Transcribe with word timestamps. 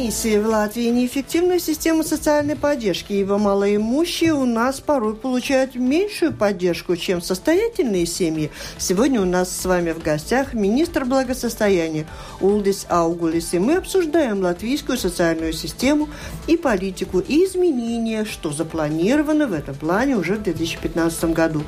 Еврокомиссии, 0.00 0.38
в 0.38 0.46
Латвии 0.46 0.88
неэффективная 0.88 1.58
система 1.58 2.02
социальной 2.04 2.56
поддержки, 2.56 3.12
ибо 3.12 3.36
малоимущие 3.36 4.32
у 4.32 4.46
нас 4.46 4.80
порой 4.80 5.14
получают 5.14 5.74
меньшую 5.74 6.32
поддержку, 6.32 6.96
чем 6.96 7.20
состоятельные 7.20 8.06
семьи. 8.06 8.50
Сегодня 8.78 9.20
у 9.20 9.26
нас 9.26 9.54
с 9.54 9.64
вами 9.66 9.92
в 9.92 10.02
гостях 10.02 10.54
министр 10.54 11.04
благосостояния 11.04 12.06
Улдис 12.40 12.86
Аугулис, 12.88 13.52
и 13.52 13.58
мы 13.58 13.76
обсуждаем 13.76 14.40
латвийскую 14.40 14.96
социальную 14.96 15.52
систему 15.52 16.08
и 16.46 16.56
политику, 16.56 17.18
и 17.18 17.44
изменения, 17.44 18.24
что 18.24 18.52
запланировано 18.52 19.48
в 19.48 19.52
этом 19.52 19.74
плане 19.74 20.16
уже 20.16 20.36
в 20.36 20.42
2015 20.42 21.24
году. 21.26 21.62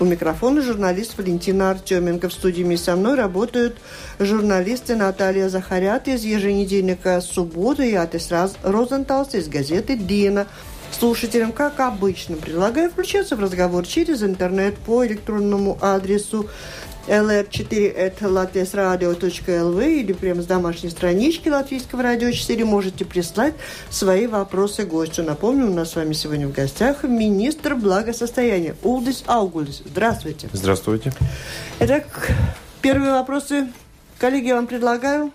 У 0.00 0.06
микрофона 0.06 0.62
журналист 0.62 1.18
Валентина 1.18 1.70
Артеменко. 1.70 2.30
В 2.30 2.32
студии 2.32 2.64
со 2.76 2.96
мной 2.96 3.14
работают 3.14 3.76
журналисты 4.18 4.96
Наталья 4.96 5.50
Захарят 5.50 6.08
из 6.08 6.24
еженедельника 6.24 7.20
и 7.82 7.94
Атис 7.94 8.30
Розенталс 8.62 9.34
из 9.34 9.48
газеты 9.48 9.96
«Дина». 9.96 10.46
Слушателям, 10.90 11.52
как 11.52 11.80
обычно, 11.80 12.36
предлагаю 12.36 12.90
включаться 12.90 13.34
в 13.34 13.40
разговор 13.40 13.84
через 13.84 14.22
интернет 14.22 14.76
по 14.78 15.04
электронному 15.04 15.76
адресу 15.80 16.48
lr4.latviasradio.lv 17.08 19.92
или 19.92 20.12
прямо 20.12 20.42
с 20.42 20.46
домашней 20.46 20.90
странички 20.90 21.48
Латвийского 21.48 22.02
радио 22.02 22.30
4 22.30 22.64
можете 22.64 23.04
прислать 23.04 23.54
свои 23.90 24.26
вопросы 24.26 24.84
гостю. 24.84 25.22
Напомню, 25.22 25.66
у 25.66 25.74
нас 25.74 25.90
с 25.90 25.96
вами 25.96 26.14
сегодня 26.14 26.48
в 26.48 26.52
гостях 26.52 27.04
министр 27.04 27.74
благосостояния 27.74 28.74
Улдис 28.82 29.22
Аугулис. 29.26 29.82
Здравствуйте. 29.84 30.48
Здравствуйте. 30.52 31.12
Итак, 31.80 32.30
первые 32.80 33.12
вопросы, 33.12 33.68
коллеги, 34.18 34.46
я 34.48 34.56
вам 34.56 34.66
предлагаю. 34.66 35.30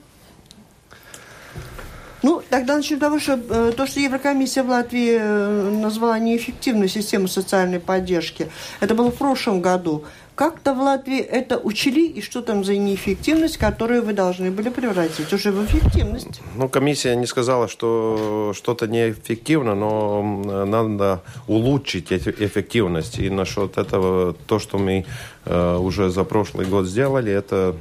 Ну, 2.22 2.42
тогда 2.50 2.76
начнем 2.76 2.98
с 2.98 3.00
того, 3.00 3.20
что 3.20 3.34
э, 3.34 3.72
то, 3.76 3.88
что 3.88 4.00
Еврокомиссия 4.00 4.64
в 4.64 4.70
Латвии 4.70 5.18
э, 5.20 5.70
назвала 5.70 6.20
неэффективной 6.20 6.90
систему 6.90 7.28
социальной 7.28 7.80
поддержки, 7.80 8.50
это 8.82 8.94
было 8.94 9.10
в 9.12 9.16
прошлом 9.16 9.62
году. 9.62 10.04
Как-то 10.40 10.74
в 10.74 10.80
Латвии 10.80 11.20
это 11.20 11.58
учили, 11.58 12.08
и 12.08 12.22
что 12.22 12.42
там 12.42 12.64
за 12.64 12.78
неэффективность, 12.78 13.58
которую 13.58 14.04
вы 14.04 14.14
должны 14.14 14.52
были 14.52 14.70
превратить 14.70 15.34
уже 15.34 15.52
в 15.52 15.66
эффективность? 15.66 16.42
Ну, 16.56 16.70
комиссия 16.70 17.14
не 17.18 17.26
сказала, 17.26 17.68
что 17.68 18.54
что-то 18.56 18.88
неэффективно, 18.88 19.76
но 19.76 20.66
надо 20.66 21.24
улучшить 21.48 22.14
эффективность. 22.14 23.20
И 23.20 23.30
насчет 23.30 23.78
этого, 23.78 24.34
то, 24.48 24.60
что 24.60 24.78
мы 24.78 25.06
э, 25.44 25.76
уже 25.76 26.10
за 26.10 26.24
прошлый 26.24 26.68
год 26.68 26.86
сделали, 26.86 27.34
это 27.34 27.76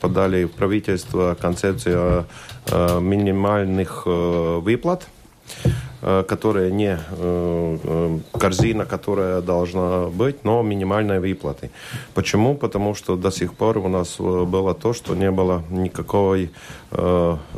подали 0.00 0.44
в 0.44 0.52
правительство 0.52 1.36
концепцию 1.38 2.24
минимальных 2.66 4.04
э, 4.06 4.58
выплат 4.62 5.06
которая 6.04 6.70
не 6.70 6.98
э, 6.98 7.78
э, 7.82 8.18
корзина, 8.38 8.84
которая 8.84 9.40
должна 9.40 10.08
быть, 10.08 10.44
но 10.44 10.62
минимальной 10.62 11.18
выплаты. 11.18 11.70
Почему? 12.14 12.54
Потому 12.54 12.94
что 12.94 13.16
до 13.16 13.30
сих 13.30 13.54
пор 13.54 13.78
у 13.78 13.88
нас 13.88 14.16
было 14.18 14.74
то, 14.74 14.92
что 14.92 15.14
не 15.14 15.30
было 15.30 15.62
никакой 15.70 16.50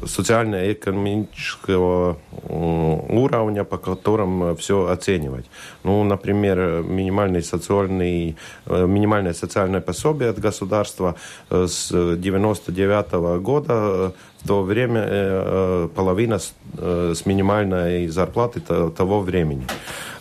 социально-экономического 0.07 2.17
уровня, 2.49 3.65
по 3.65 3.77
которым 3.77 4.57
все 4.57 4.87
оценивать. 4.87 5.45
Ну, 5.85 6.03
например, 6.05 6.83
минимальный 6.83 7.43
социальный, 7.43 8.37
минимальное 8.67 9.35
социальное 9.35 9.83
пособие 9.83 10.31
от 10.31 10.39
государства 10.39 11.17
с 11.51 12.17
99 12.17 13.13
-го 13.13 13.41
года 13.41 14.15
то 14.47 14.63
время 14.63 15.05
э, 15.07 15.89
половина 15.95 16.39
с, 16.39 16.55
э, 16.79 17.15
с 17.15 17.27
минимальной 17.27 18.09
зарплаты 18.09 18.61
то, 18.61 18.91
того 18.91 19.21
времени. 19.21 19.67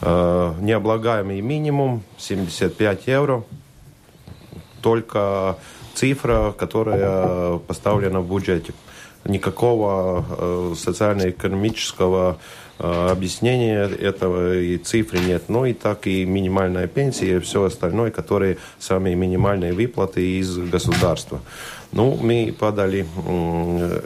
Э, 0.02 0.54
необлагаемый 0.60 1.42
минимум 1.42 2.02
75 2.18 3.08
евро. 3.08 3.44
Только 4.82 5.58
цифра, 5.96 6.54
которая 6.58 7.58
поставлена 7.58 8.22
в 8.22 8.30
бюджете. 8.30 8.74
Никакого 9.26 10.24
э, 10.30 10.74
социально-экономического 10.78 12.38
э, 12.78 13.08
объяснения 13.10 13.86
этого 13.88 14.56
и 14.56 14.78
цифры 14.78 15.18
нет. 15.20 15.44
Ну 15.48 15.66
и 15.66 15.74
так 15.74 16.06
и 16.06 16.26
минимальная 16.26 16.88
пенсия 16.88 17.38
и 17.38 17.40
все 17.40 17.64
остальное, 17.64 18.12
которые 18.12 18.58
самые 18.78 19.16
минимальные 19.16 19.74
выплаты 19.74 20.40
из 20.40 20.56
государства. 20.58 21.42
Ну, 21.92 22.16
мы 22.22 22.54
подали 22.58 23.08
э, 23.26 24.02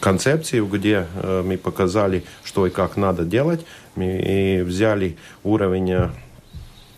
концепцию, 0.00 0.66
где 0.66 1.06
мы 1.22 1.56
показали, 1.56 2.24
что 2.42 2.66
и 2.66 2.70
как 2.70 2.96
надо 2.96 3.24
делать. 3.24 3.64
Мы 3.96 4.62
взяли 4.66 5.16
уровень 5.44 6.10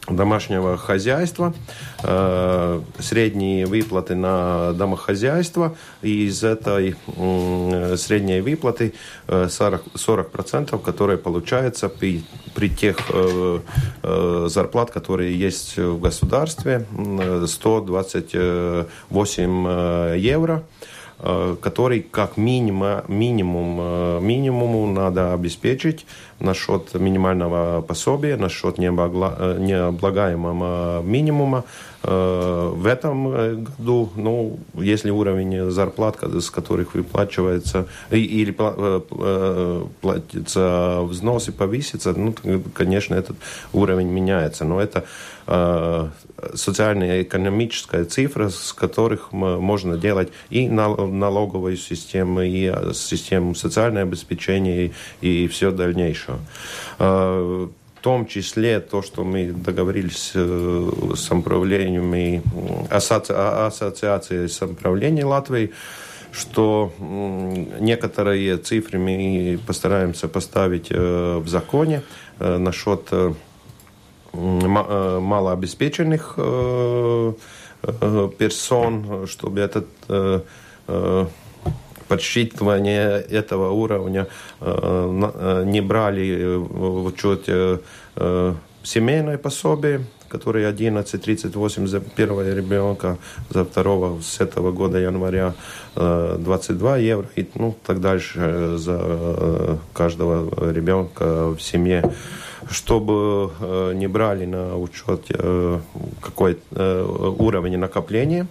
домашнего 0.09 0.77
хозяйства, 0.77 1.55
э, 2.03 2.81
средние 2.99 3.67
выплаты 3.67 4.15
на 4.15 4.73
домохозяйство, 4.73 5.77
и 6.03 6.27
из 6.27 6.43
этой 6.43 6.97
э, 7.17 7.97
средней 7.97 8.41
выплаты 8.41 8.95
э, 9.29 9.47
40%, 9.47 9.81
40% 9.95 10.83
которые 10.83 11.19
получаются 11.19 11.89
при, 11.89 12.25
при 12.55 12.69
тех 12.69 12.97
э, 13.11 13.61
э, 14.03 14.47
зарплат, 14.49 14.91
которые 14.91 15.39
есть 15.39 15.79
в 15.79 16.01
государстве, 16.01 16.85
128 17.47 19.67
э, 19.69 20.17
евро. 20.19 20.55
Э, 20.55 20.63
который 21.23 22.01
как 22.01 22.37
минимум, 22.37 23.03
минимум, 23.07 23.79
э, 23.81 24.19
минимуму 24.21 24.87
надо 24.87 25.33
обеспечить 25.33 26.05
насчет 26.41 26.95
минимального 26.95 27.81
пособия, 27.83 28.37
насчет 28.37 28.79
э, 28.79 28.81
необлагаемого 28.81 31.03
минимума. 31.03 31.65
В 32.05 32.87
этом 32.87 33.63
году, 33.63 34.11
ну, 34.17 34.59
если 34.75 35.11
уровень 35.11 35.71
зарплат, 35.71 36.17
с 36.21 36.51
которых 36.51 36.97
выплачивается 36.97 37.87
или 38.11 38.51
платится 40.01 41.03
взносы, 41.03 41.53
повысится, 41.53 42.13
ну, 42.13 42.35
конечно, 42.75 43.15
этот 43.15 43.37
уровень 43.73 44.09
меняется. 44.09 44.65
Но 44.65 44.81
это 44.81 45.05
социальная 45.47 47.21
и 47.21 47.23
экономическая 47.23 48.05
цифра, 48.05 48.49
с 48.49 48.73
которых 48.73 49.33
можно 49.33 49.97
делать 49.97 50.29
и 50.51 50.69
налоговую 50.69 51.77
систему, 51.77 52.43
и 52.43 52.73
э, 52.73 52.93
систему 52.95 53.55
социального 53.55 54.07
обеспечения, 54.07 54.93
и, 55.21 55.45
и 55.45 55.49
все 55.49 55.71
дальнейшее. 55.71 56.39
А, 56.99 57.67
в 57.67 58.03
том 58.03 58.27
числе 58.27 58.81
то, 58.81 59.03
что 59.03 59.25
мы 59.25 59.53
договорились 59.53 60.33
э, 60.35 60.91
с 61.15 61.21
самоуправлениями, 61.21 62.43
асоци... 62.91 63.33
ассоциацией 63.33 64.49
самоуправления 64.49 65.25
Латвии, 65.25 65.73
что 66.33 66.93
некоторые 66.99 68.57
цифры 68.57 68.99
мы 68.99 69.61
постараемся 69.67 70.29
поставить 70.29 70.89
э, 70.91 71.39
в 71.39 71.49
законе 71.49 72.03
насчет 72.39 73.13
Э, 73.13 73.33
малообеспеченных 74.33 76.35
э, 76.37 77.33
э, 77.83 78.31
персон, 78.39 79.27
чтобы 79.27 79.61
этот 79.61 79.87
подсчитывание 82.09 83.21
этого 83.21 83.71
уровня 83.71 84.27
не 84.61 85.81
брали 85.81 86.57
в 86.57 87.07
учет 87.07 87.49
семейное 88.83 89.39
пособие, 89.39 90.05
которые 90.29 90.71
11.38 90.71 91.87
за 91.87 92.01
первого 92.01 92.55
ребенка, 92.55 93.17
за 93.49 93.65
второго 93.65 94.21
с 94.21 94.41
этого 94.41 94.73
года 94.73 94.99
января 94.99 95.55
22 95.95 96.97
евро 96.97 97.29
и 97.37 97.49
ну, 97.55 97.77
так 97.87 98.01
дальше 98.01 98.77
за 98.77 99.79
каждого 99.95 100.73
ребенка 100.73 101.51
в 101.51 101.61
семье 101.61 102.13
чтобы 102.71 103.53
э, 103.61 103.93
не 103.95 104.07
брали 104.07 104.47
на 104.47 104.77
учет 104.77 105.27
э, 105.31 105.81
какой 106.21 106.59
э, 106.71 107.35
уровень 107.39 107.79
накопления. 107.79 108.47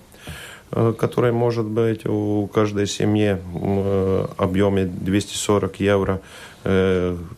который 0.97 1.31
может 1.33 1.65
быть 1.65 2.05
у 2.05 2.47
каждой 2.47 2.87
семьи 2.87 3.37
в 3.53 4.29
объеме 4.37 4.85
240 4.85 5.81
евро 5.81 6.21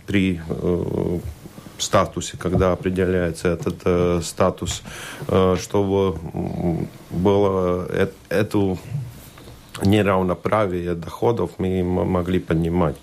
при 0.06 0.40
статусе, 1.80 2.38
когда 2.38 2.74
определяется 2.74 3.48
этот 3.48 4.24
статус, 4.24 4.84
чтобы 5.58 6.16
было 7.10 7.88
эту 8.30 8.78
неравноправие 9.82 10.94
доходов 10.96 11.52
мы 11.58 11.84
могли 11.84 12.40
поднимать. 12.40 12.96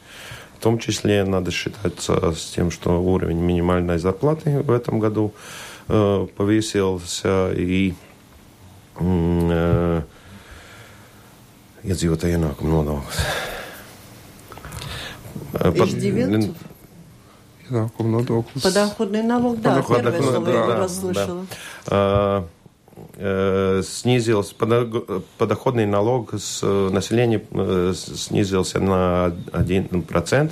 В 0.61 0.63
том 0.63 0.79
числе 0.79 1.25
надо 1.25 1.51
считаться 1.51 2.33
с 2.33 2.51
тем, 2.55 2.71
что 2.71 3.01
уровень 3.03 3.39
минимальной 3.41 3.99
зарплаты 3.99 4.61
в 4.61 4.71
этом 4.71 5.01
году 5.01 5.33
э, 5.89 6.27
повысился 6.37 7.51
и 7.57 7.95
э, 9.01 10.03
iedzīvotāju 11.83 12.37
ienākumu 17.71 18.11
nodoklis. 18.21 18.63
Подоходный 18.63 19.23
налог, 19.23 19.61
да, 19.63 19.71
Подоход- 19.81 19.97
первое 19.97 20.13
подоход- 20.13 20.31
слово 20.31 20.47
да, 20.47 20.53
я 20.53 20.67
да, 21.15 22.43
э, 22.43 22.43
снизился 23.85 24.55
подо- 24.59 25.23
подоходный 25.39 25.87
налог 25.87 26.33
с 26.35 26.61
э, 26.63 26.89
населения 26.91 27.43
э, 27.51 27.93
снизился 27.95 28.81
на 28.81 29.33
1%. 29.53 30.51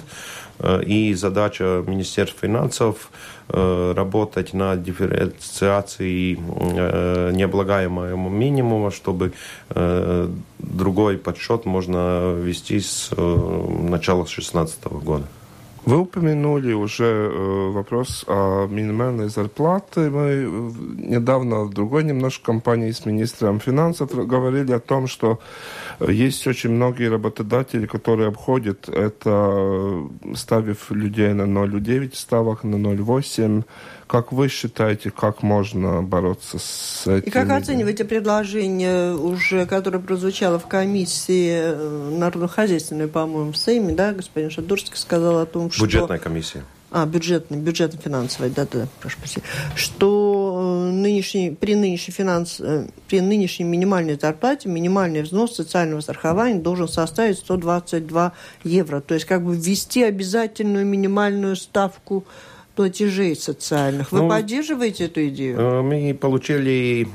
Э, 0.59 0.83
И 0.85 1.15
задача 1.15 1.83
Министерства 1.87 2.41
финансов 2.41 3.11
э, 3.49 3.95
работать 3.97 4.55
над 4.55 4.83
дифференциацией 4.83 6.39
э, 6.39 7.31
необлагаемого 7.33 8.29
минимума, 8.29 8.91
чтобы 8.91 9.33
э, 9.71 10.29
другой 10.59 11.17
подсчет 11.17 11.65
можно 11.65 12.35
вести 12.35 12.81
с 12.81 13.11
э, 13.17 13.67
начала 13.89 14.25
2016 14.25 14.85
года. 15.05 15.25
Вы 15.89 16.01
упомянули 16.01 16.75
уже 16.75 17.05
э, 17.05 17.71
вопрос 17.71 18.23
о 18.27 18.67
минимальной 18.67 19.31
зарплате. 19.31 20.11
Мы 20.11 20.21
э, 20.21 20.47
недавно 20.99 21.65
в 21.65 21.73
другой 21.73 22.05
немножко 22.05 22.45
компании 22.45 22.91
с 22.91 23.07
министром 23.07 23.59
финансов 23.59 24.11
говорили 24.29 24.73
о 24.73 24.81
том, 24.81 25.07
что 25.07 25.39
э, 26.01 26.13
есть 26.13 26.47
очень 26.47 26.73
многие 26.73 27.09
работодатели, 27.09 27.87
которые 27.87 28.29
обходят 28.29 28.87
это, 28.91 30.05
ставив 30.35 30.91
людей 30.91 31.33
на 31.33 31.45
0,9 31.45 32.15
ставок, 32.15 32.65
на 32.65 32.77
0,8. 32.77 33.65
Как 34.09 34.33
вы 34.33 34.49
считаете, 34.49 35.11
как 35.11 35.43
можно 35.43 36.03
бороться 36.03 36.59
с 36.59 37.07
этим? 37.07 37.29
И 37.29 37.31
как 37.31 37.51
оцениваете 37.51 38.05
предложение, 38.05 39.15
уже, 39.15 39.67
которое 39.67 39.99
прозвучало 39.99 40.59
в 40.59 40.67
комиссии 40.67 41.51
э, 41.51 42.11
народно-хозяйственной, 42.19 43.07
по-моему, 43.07 43.53
в 43.53 43.59
Сейме, 43.59 43.95
да, 43.95 44.13
господин 44.13 44.51
Шадурский 44.51 44.97
сказал 44.97 45.39
о 45.39 45.45
том, 45.45 45.71
что... 45.71 45.85
Бюджетная 45.85 46.19
комиссия. 46.19 46.65
А, 46.91 47.05
бюджетный, 47.05 47.59
бюджетно-финансовый, 47.59 48.49
да-да, 48.49 48.89
прошу 49.01 49.19
прощения. 49.19 49.45
Что 49.77 50.87
э, 50.87 50.91
нынешний, 50.91 51.51
при, 51.51 51.75
нынешней 51.75 52.15
финанс, 52.15 52.61
э, 52.61 52.89
при 53.09 53.21
нынешней 53.21 53.67
минимальной 53.67 54.19
зарплате 54.19 54.71
минимальный 54.71 55.21
взнос 55.21 55.55
социального 55.55 56.01
страхования 56.01 56.61
должен 56.61 56.89
составить 56.89 57.37
122 57.41 58.33
евро. 58.65 59.03
То 59.03 59.13
есть 59.13 59.27
как 59.27 59.45
бы 59.45 59.55
ввести 59.55 60.03
обязательную 60.03 60.87
минимальную 60.87 61.57
ставку 61.57 62.25
платежей 62.79 63.35
социальных. 63.35 64.13
Вы 64.13 64.21
Ну, 64.23 64.29
поддерживаете 64.29 65.07
эту 65.07 65.27
идею? 65.29 65.59
Э, 65.59 65.83
Мы 65.83 66.15
получили 66.15 67.09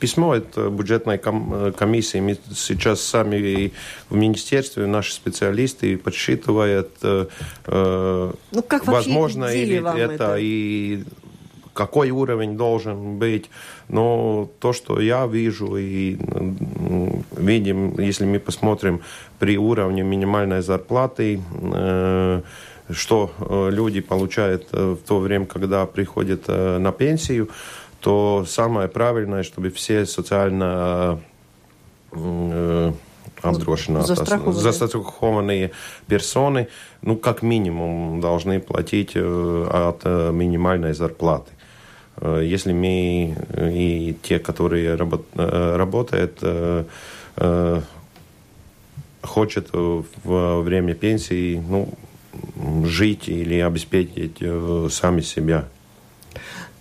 письмо 0.00 0.30
от 0.32 0.56
э, 0.56 0.70
бюджетной 0.70 1.20
э, 1.22 1.72
комиссии. 1.76 2.20
Мы 2.20 2.38
сейчас 2.54 3.02
сами 3.02 3.70
в 4.08 4.16
министерстве, 4.16 4.86
наши 4.86 5.12
специалисты 5.12 5.98
подсчитывают, 5.98 6.88
э, 7.02 8.32
Ну, 8.52 8.62
как 8.62 8.86
возможно 8.86 9.44
идея 9.44 9.66
ли 9.66 9.80
вам 9.80 9.96
это, 9.96 10.12
это? 10.14 10.36
и 10.40 11.04
какой 11.74 12.10
уровень 12.10 12.56
должен 12.56 13.18
быть. 13.18 13.50
Но 13.88 14.48
то, 14.58 14.72
что 14.72 15.00
я 15.00 15.26
вижу 15.26 15.76
и 15.76 16.16
видим, 17.36 18.00
если 18.00 18.24
мы 18.24 18.38
посмотрим 18.38 19.00
при 19.38 19.58
уровне 19.58 20.02
минимальной 20.02 20.62
зарплаты, 20.62 21.40
э, 21.74 22.42
что 22.90 23.30
э, 23.38 23.70
люди 23.70 24.00
получают 24.00 24.68
э, 24.72 24.92
в 24.92 25.06
то 25.06 25.18
время, 25.18 25.46
когда 25.46 25.86
приходят 25.86 26.44
э, 26.48 26.78
на 26.78 26.92
пенсию, 26.92 27.48
то 28.00 28.44
самое 28.46 28.88
правильное, 28.88 29.42
чтобы 29.42 29.70
все 29.70 30.04
социально 30.04 31.20
apdrošinātās, 33.42 34.06
Застрахованные. 34.06 34.62
застрахованные 34.62 35.70
персоны, 36.06 36.68
ну, 37.02 37.16
как 37.16 37.42
минимум, 37.42 38.20
должны 38.20 38.60
платить 38.60 39.16
от 39.16 40.04
минимальной 40.04 40.92
зарплаты. 40.94 41.50
Если 42.22 42.72
мы 42.72 43.36
и 43.58 44.16
те, 44.22 44.38
которые 44.38 44.94
работ- 44.94 45.26
работают, 45.34 46.38
хочет 49.22 49.70
во 49.72 50.60
время 50.60 50.94
пенсии 50.94 51.60
ну, 51.68 51.88
жить 52.84 53.28
или 53.28 53.58
обеспечить 53.60 54.36
э, 54.40 54.88
сами 54.90 55.20
себя. 55.20 55.66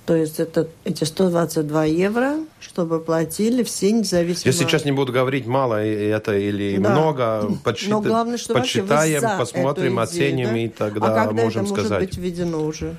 То 0.05 0.15
есть 0.15 0.39
это 0.41 0.67
эти 0.83 1.05
122 1.05 1.85
евро, 1.85 2.35
чтобы 2.59 2.99
платили 2.99 3.63
все 3.63 3.91
независимо... 3.93 4.51
Я 4.51 4.51
сейчас 4.51 4.83
не 4.83 4.91
буду 4.91 5.13
говорить, 5.13 5.45
мало 5.45 5.75
это 5.75 6.37
или 6.37 6.77
Да. 6.77 6.89
много, 6.89 7.49
подсчит- 7.63 7.89
Но 7.89 8.01
главное, 8.01 8.37
что 8.37 8.53
вы 8.53 8.59
подсчитаем, 8.59 9.21
посмотрим, 9.37 9.93
идею, 9.93 10.01
оценим 10.01 10.47
да? 10.49 10.57
и 10.57 10.67
тогда 10.67 11.07
а 11.07 11.25
когда 11.27 11.43
можем 11.43 11.61
это 11.63 11.69
может 11.69 11.85
сказать. 11.85 12.05
быть 12.09 12.17
введено 12.17 12.65
уже? 12.65 12.95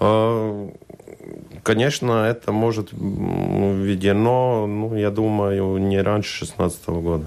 А, 0.00 0.70
Конечно, 1.62 2.26
это 2.26 2.52
может 2.52 2.90
введено, 2.92 4.66
ну, 4.66 4.94
я 4.94 5.10
думаю, 5.10 5.78
не 5.78 5.98
раньше 6.02 6.44
2016 6.44 6.88
года. 6.88 7.26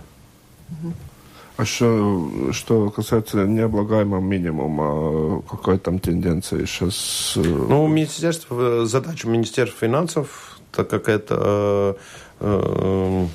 А 1.58 1.66
что, 1.66 2.30
что 2.52 2.92
касается 2.92 3.46
необлагаемого 3.46 4.20
минимума, 4.22 5.42
какая 5.50 5.80
там 5.80 5.98
тенденция 5.98 6.68
сейчас? 6.68 7.34
э, 7.36 7.42
Ну, 7.42 7.88
министерство, 7.88 8.86
задача 8.86 9.28
Министерства 9.28 9.80
финансов, 9.88 10.60
так 10.72 10.88
как 10.88 11.10
это 11.10 11.98
э, 12.40 13.26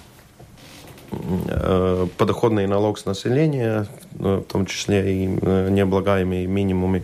э, 1.48 2.06
подоходный 2.16 2.68
налог 2.68 3.00
с 3.00 3.06
населения, 3.06 3.88
э, 4.20 4.36
в 4.36 4.42
том 4.52 4.66
числе 4.66 5.24
и 5.24 5.38
э, 5.42 5.68
необлагаемые 5.70 6.46
минимумы, 6.46 7.02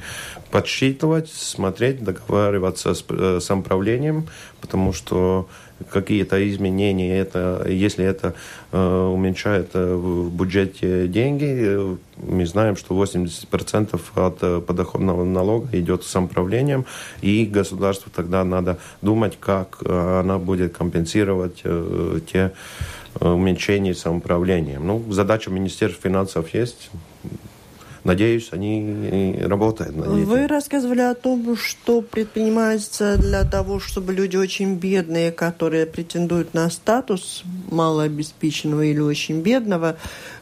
подсчитывать, 0.53 1.31
смотреть, 1.31 2.03
договариваться 2.05 2.95
с 2.95 3.05
э, 3.09 3.41
самоуправлением, 3.41 4.29
потому 4.61 4.93
что 4.93 5.49
какие-то 5.91 6.49
изменения, 6.49 7.19
это, 7.19 7.65
если 7.69 8.05
это 8.05 8.35
э, 8.73 8.79
уменьшает 8.79 9.71
э, 9.75 9.95
в 9.95 10.31
бюджете 10.31 11.09
деньги, 11.09 11.47
э, 11.49 11.97
мы 12.17 12.47
знаем, 12.47 12.77
что 12.77 12.95
80% 12.95 14.01
от 14.15 14.39
э, 14.43 14.61
подоходного 14.61 15.25
налога 15.25 15.69
идет 15.79 16.05
самоуправлением, 16.05 16.85
и 17.23 17.45
государству 17.47 18.11
тогда 18.15 18.45
надо 18.45 18.79
думать, 19.03 19.39
как 19.41 19.79
она 19.87 20.39
будет 20.39 20.77
компенсировать 20.77 21.61
э, 21.65 22.21
те 22.31 22.53
уменьшения 23.21 23.95
самоуправлением. 23.95 24.87
Ну, 24.87 25.05
задача 25.11 25.51
Министерства 25.51 26.03
финансов 26.03 26.55
есть. 26.55 26.91
Надеюсь, 28.05 28.49
они 28.53 29.37
работают. 29.41 29.95
Вы 29.95 30.47
рассказывали 30.47 31.01
о 31.01 31.15
том, 31.15 31.57
что 31.57 32.01
предпринимается 32.01 33.17
для 33.17 33.45
того, 33.45 33.81
чтобы 33.81 34.13
люди 34.13 34.37
очень 34.37 34.77
бедные, 34.77 35.33
которые 35.33 35.87
претендуют 35.87 36.55
на 36.55 36.71
статус 36.71 37.43
малообеспеченного 37.71 38.83
или 38.83 39.01
очень 39.01 39.41
бедного, 39.41 39.97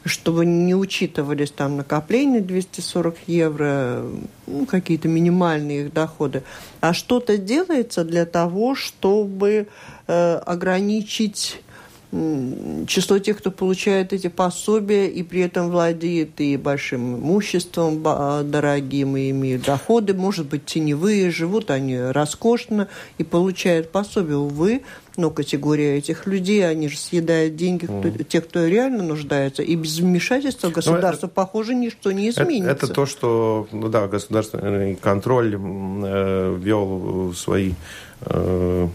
чтобы 0.04 0.44
не 0.44 0.74
учитывались 0.74 1.50
там 1.50 1.76
накопления 1.76 2.40
240 2.40 3.16
евро, 3.26 4.04
ну, 4.46 4.66
какие-то 4.66 5.08
минимальные 5.08 5.86
их 5.86 5.92
доходы, 5.92 6.42
а 6.80 6.92
что-то 6.92 7.38
делается 7.38 8.04
для 8.04 8.26
того, 8.26 8.74
чтобы 8.74 9.66
э, 10.06 10.34
ограничить 10.36 11.60
число 12.86 13.18
тех, 13.18 13.38
кто 13.38 13.50
получает 13.50 14.12
эти 14.12 14.28
пособия 14.28 15.06
и 15.08 15.22
при 15.22 15.40
этом 15.40 15.70
владеет 15.70 16.40
и 16.40 16.56
большим 16.56 17.16
имуществом 17.16 18.02
дорогим, 18.02 19.16
и 19.16 19.30
имеют 19.30 19.64
доходы, 19.64 20.14
может 20.14 20.46
быть, 20.46 20.64
теневые, 20.64 21.30
живут 21.30 21.70
они 21.70 21.98
роскошно 21.98 22.88
и 23.18 23.24
получают 23.24 23.90
пособие. 23.90 24.36
Увы, 24.36 24.82
но 25.16 25.30
категория 25.30 25.96
этих 25.96 26.26
людей, 26.26 26.68
они 26.68 26.88
же 26.88 26.98
съедают 26.98 27.56
деньги 27.56 27.86
кто- 27.86 28.22
тех, 28.24 28.46
кто 28.46 28.66
реально 28.66 29.02
нуждается, 29.02 29.62
и 29.62 29.74
без 29.74 29.98
вмешательства 29.98 30.70
государства, 30.70 31.26
похоже, 31.26 31.74
ничто 31.74 32.12
не 32.12 32.28
Это, 32.28 32.42
изменится. 32.42 32.70
это 32.70 32.86
то, 32.88 33.06
что 33.06 33.66
ну, 33.72 33.88
да, 33.88 34.08
государственный 34.08 34.94
контроль 34.96 35.54
э, 35.56 36.56
ввел 36.60 37.30
в 37.30 37.34
свои 37.34 37.72
э, 38.22 38.88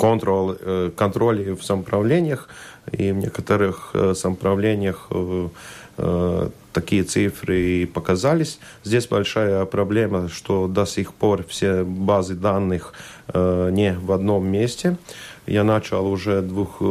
контроль, 0.00 0.90
контроле 0.96 1.54
в 1.54 1.62
самоуправлениях, 1.64 2.48
и 2.92 3.12
в 3.12 3.16
некоторых 3.16 3.94
самоуправлениях 4.14 5.08
такие 6.72 7.04
цифры 7.04 7.86
показались. 7.86 8.58
Здесь 8.82 9.06
большая 9.06 9.64
проблема, 9.64 10.28
что 10.28 10.66
до 10.66 10.86
сих 10.86 11.14
пор 11.14 11.44
все 11.48 11.84
базы 11.84 12.34
данных 12.34 12.92
не 13.32 13.96
в 14.00 14.10
одном 14.12 14.46
месте. 14.46 14.96
Я 15.46 15.62
начал 15.62 16.06
уже 16.06 16.42
двух 16.42 16.82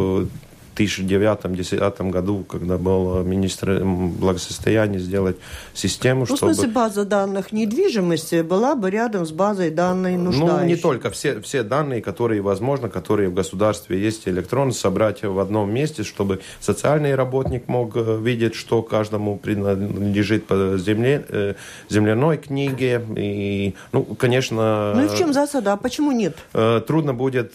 2009-2010 0.76 2.10
году, 2.10 2.44
когда 2.50 2.78
был 2.78 3.24
министр 3.24 3.84
благосостояния, 3.84 5.00
сделать 5.00 5.38
систему, 5.74 6.22
ну, 6.22 6.36
чтобы... 6.36 6.52
в 6.52 6.56
смысле, 6.56 6.72
база 6.72 7.06
данных 7.06 7.52
недвижимости 7.52 8.42
была 8.42 8.76
бы 8.76 8.90
рядом 8.90 9.26
с 9.26 9.32
базой 9.32 9.70
данных 9.70 10.18
нуждающихся? 10.18 10.62
Ну, 10.62 10.68
не 10.68 10.76
только. 10.76 11.10
Все, 11.10 11.42
все 11.42 11.64
данные, 11.64 12.02
которые 12.02 12.42
возможно, 12.42 12.90
которые 12.90 13.30
в 13.30 13.34
государстве 13.34 14.00
есть 14.00 14.28
электронно, 14.28 14.72
собрать 14.72 15.24
в 15.24 15.40
одном 15.40 15.74
месте, 15.74 16.04
чтобы 16.04 16.42
социальный 16.60 17.16
работник 17.16 17.68
мог 17.68 17.96
э, 17.96 18.20
видеть, 18.22 18.56
что 18.56 18.82
каждому 18.82 19.38
принадлежит 19.38 20.48
по 20.48 20.78
земле, 20.78 21.26
э, 21.30 21.54
земляной 21.90 22.38
книге. 22.38 23.02
И, 23.16 23.76
ну, 23.92 24.04
конечно... 24.04 24.94
Ну 24.96 25.06
и 25.06 25.08
в 25.08 25.18
чем 25.18 25.34
засада? 25.34 25.74
А 25.74 25.78
почему 25.78 26.12
нет? 26.12 26.38
Э, 26.54 26.82
трудно 26.86 27.14
будет 27.14 27.54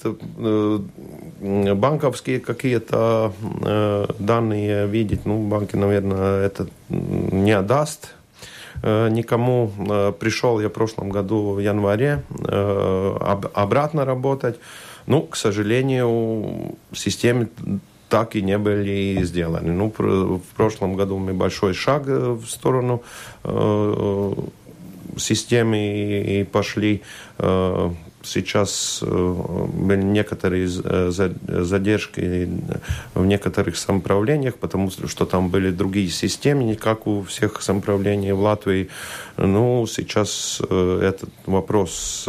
банковские 1.40 2.40
какие-то 2.40 2.96
э, 2.96 3.07
данные 4.18 4.86
видеть, 4.86 5.26
ну, 5.26 5.48
банки, 5.48 5.76
наверное, 5.76 6.46
это 6.46 6.66
не 6.88 7.52
отдаст 7.52 8.14
э, 8.82 9.08
никому. 9.10 9.70
Э, 9.78 10.12
пришел 10.18 10.60
я 10.60 10.68
в 10.68 10.72
прошлом 10.72 11.10
году 11.10 11.52
в 11.52 11.60
январе 11.60 12.22
э, 12.30 13.16
об, 13.20 13.46
обратно 13.54 14.04
работать. 14.04 14.58
Ну, 15.06 15.22
к 15.22 15.36
сожалению, 15.36 16.76
системы 16.92 17.48
так 18.08 18.36
и 18.36 18.42
не 18.42 18.58
были 18.58 19.22
сделаны. 19.22 19.72
Ну, 19.72 19.92
в 19.96 20.56
прошлом 20.56 20.96
году 20.96 21.18
мы 21.18 21.34
большой 21.34 21.74
шаг 21.74 22.04
э, 22.06 22.32
в 22.32 22.46
сторону 22.46 23.02
э, 23.44 24.34
системы 25.16 25.78
и 26.40 26.44
пошли. 26.44 27.02
Э, 28.28 28.40
сейчас 28.40 29.00
э, 29.02 29.64
были 29.72 30.02
некоторые 30.02 30.68
э, 30.84 31.10
задержки 31.10 32.48
в 33.14 33.26
некоторых 33.26 33.76
самоуправлениях, 33.76 34.54
потому 34.54 34.90
что 34.90 35.26
там 35.26 35.48
были 35.48 35.70
другие 35.70 36.08
системы, 36.08 36.64
не 36.64 36.76
как 36.76 37.06
у 37.06 37.22
всех 37.22 37.62
самоуправлений 37.62 38.32
в 38.32 38.40
Латвии. 38.40 38.88
Ну, 39.36 39.86
сейчас 39.86 40.62
э, 40.68 41.00
этот 41.02 41.30
вопрос 41.46 42.28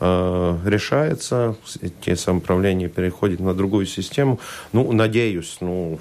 решается, 0.00 1.56
те 2.04 2.14
самоуправления 2.14 2.88
переходят 2.88 3.40
на 3.40 3.52
другую 3.52 3.86
систему. 3.86 4.38
Ну, 4.72 4.92
надеюсь, 4.92 5.56
ну, 5.60 5.98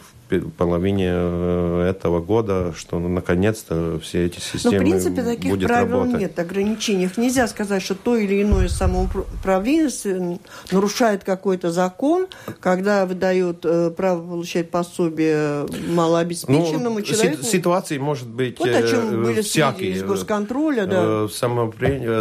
половине 0.57 1.09
э, 1.11 1.87
этого 1.89 2.19
года, 2.19 2.73
что 2.75 2.99
ну, 2.99 3.07
наконец-то 3.07 3.99
все 4.01 4.25
эти 4.25 4.39
системы 4.39 4.75
Но, 4.75 4.81
в 4.81 4.83
принципе, 4.83 5.23
таких 5.23 5.51
будет 5.51 5.67
правил 5.67 5.99
работать. 5.99 6.19
нет, 6.19 6.39
ограничений. 6.39 7.09
Нельзя 7.17 7.47
сказать, 7.47 7.81
что 7.81 7.95
то 7.95 8.15
или 8.15 8.41
иное 8.41 8.67
самоуправление 8.67 10.39
нарушает 10.71 11.23
какой-то 11.23 11.71
закон, 11.71 12.27
когда 12.59 13.05
выдает 13.05 13.59
э, 13.63 13.91
право 13.91 14.27
получать 14.27 14.69
пособие 14.69 15.65
малообеспеченному 15.89 16.99
ну, 16.99 17.01
человеку. 17.01 17.43
Ситуации 17.43 17.97
может 17.97 18.27
быть 18.27 18.59
вот 18.59 18.69
о 18.69 18.87
чем 18.87 19.13
э, 19.13 19.25
были 19.25 19.41
всякие. 19.41 19.91
из 19.91 20.03
госконтроля, 20.03 20.85
да. 20.85 21.23
В 21.27 21.29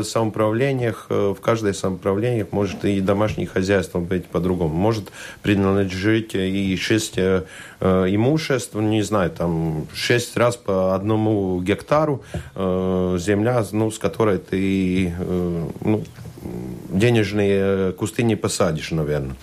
самоуправлениях, 0.04 1.06
в 1.08 1.36
каждой 1.42 1.74
самоуправлении 1.74 2.46
может 2.50 2.84
и 2.84 3.00
домашнее 3.00 3.46
хозяйство 3.46 3.98
быть 3.98 4.26
по-другому. 4.26 4.74
Может 4.74 5.10
принадлежить 5.42 6.34
и 6.34 6.76
шесть 6.76 7.18
Э, 7.78 8.06
имущество, 8.08 8.80
не 8.80 9.02
знаю, 9.02 9.30
там 9.30 9.86
шесть 9.92 10.36
раз 10.36 10.56
по 10.56 10.94
одному 10.94 11.60
гектару 11.60 12.22
э, 12.54 13.18
земля, 13.20 13.64
ну, 13.72 13.90
с 13.90 13.98
которой 13.98 14.38
ты 14.38 15.14
э, 15.18 15.68
ну, 15.82 16.04
денежные 16.88 17.92
кусты 17.92 18.22
не 18.22 18.36
посадишь, 18.36 18.92
наверное. 18.92 19.36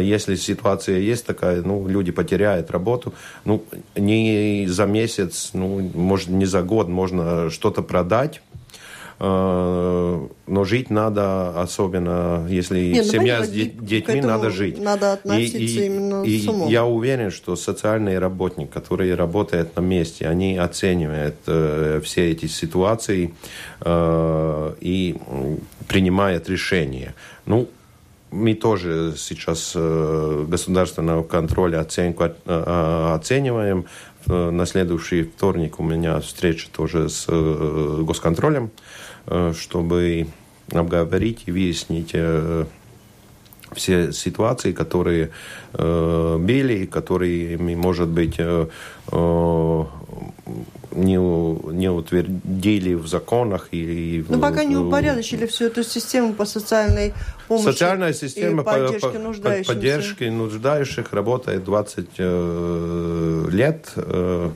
Если 0.00 0.34
ситуация 0.36 0.98
есть 0.98 1.26
такая, 1.26 1.62
ну, 1.62 1.86
люди 1.86 2.10
потеряют 2.10 2.70
работу, 2.70 3.12
ну, 3.44 3.62
не 3.94 4.66
за 4.66 4.86
месяц, 4.86 5.50
ну, 5.52 5.78
может, 5.94 6.28
не 6.28 6.46
за 6.46 6.62
год 6.62 6.88
можно 6.88 7.50
что-то 7.50 7.82
продать, 7.82 8.40
Э, 8.47 8.47
но 9.20 10.64
жить 10.64 10.90
надо, 10.90 11.60
особенно 11.60 12.46
если 12.48 12.78
Нет, 12.80 13.06
ну, 13.06 13.12
семья 13.12 13.44
с 13.44 13.48
детьми, 13.48 14.20
надо 14.20 14.50
жить. 14.50 14.78
Надо 14.80 15.14
относиться 15.14 15.58
и, 15.58 15.86
именно 15.86 16.22
и, 16.22 16.38
с 16.38 16.46
умом. 16.46 16.68
Я 16.68 16.84
уверен, 16.84 17.32
что 17.32 17.56
социальный 17.56 18.18
работник, 18.20 18.70
который 18.70 19.12
работает 19.16 19.74
на 19.74 19.80
месте, 19.80 20.28
они 20.28 20.56
оценивают 20.56 21.34
э, 21.46 22.00
все 22.04 22.30
эти 22.30 22.46
ситуации 22.46 23.34
э, 23.80 24.74
и 24.80 25.16
принимают 25.88 26.48
решения. 26.48 27.14
Ну, 27.44 27.68
мы 28.30 28.54
тоже 28.54 29.14
сейчас 29.16 29.72
э, 29.74 30.44
государственного 30.48 31.24
контроля 31.24 31.80
оценку 31.80 32.24
э, 32.24 33.12
оцениваем. 33.14 33.86
На 34.26 34.66
следующий 34.66 35.22
вторник 35.22 35.80
у 35.80 35.82
меня 35.82 36.20
встреча 36.20 36.68
тоже 36.70 37.08
с 37.08 37.24
э, 37.28 38.02
госконтролем. 38.02 38.66
Э, 38.66 39.07
чтобы 39.54 40.26
обговорить 40.72 41.44
и 41.46 41.52
выяснить 41.52 42.10
э, 42.12 42.64
все 43.72 44.12
ситуации, 44.12 44.72
которые 44.72 45.30
э, 45.74 46.36
были, 46.38 46.86
которые, 46.86 47.58
может 47.58 48.08
быть, 48.08 48.38
не, 50.92 51.16
не 51.72 51.88
утвердили 51.88 52.94
в 52.94 53.06
законах. 53.06 53.68
И, 53.72 54.24
Но 54.28 54.38
пока 54.38 54.64
не 54.64 54.76
упорядочили 54.76 55.46
всю 55.46 55.66
эту 55.66 55.84
систему 55.84 56.32
по 56.32 56.44
социальной 56.44 57.14
помощи 57.46 57.64
Социальная 57.64 58.12
система 58.12 58.62
и 58.62 58.64
поддержки 58.64 59.12
по, 59.12 59.18
нуждающихся. 59.18 59.72
поддержки 59.72 60.24
нуждающих 60.24 61.12
работает 61.12 61.64
20 61.64 62.08
э, 62.18 63.44
лет. 63.50 63.92
Э, 63.96 64.50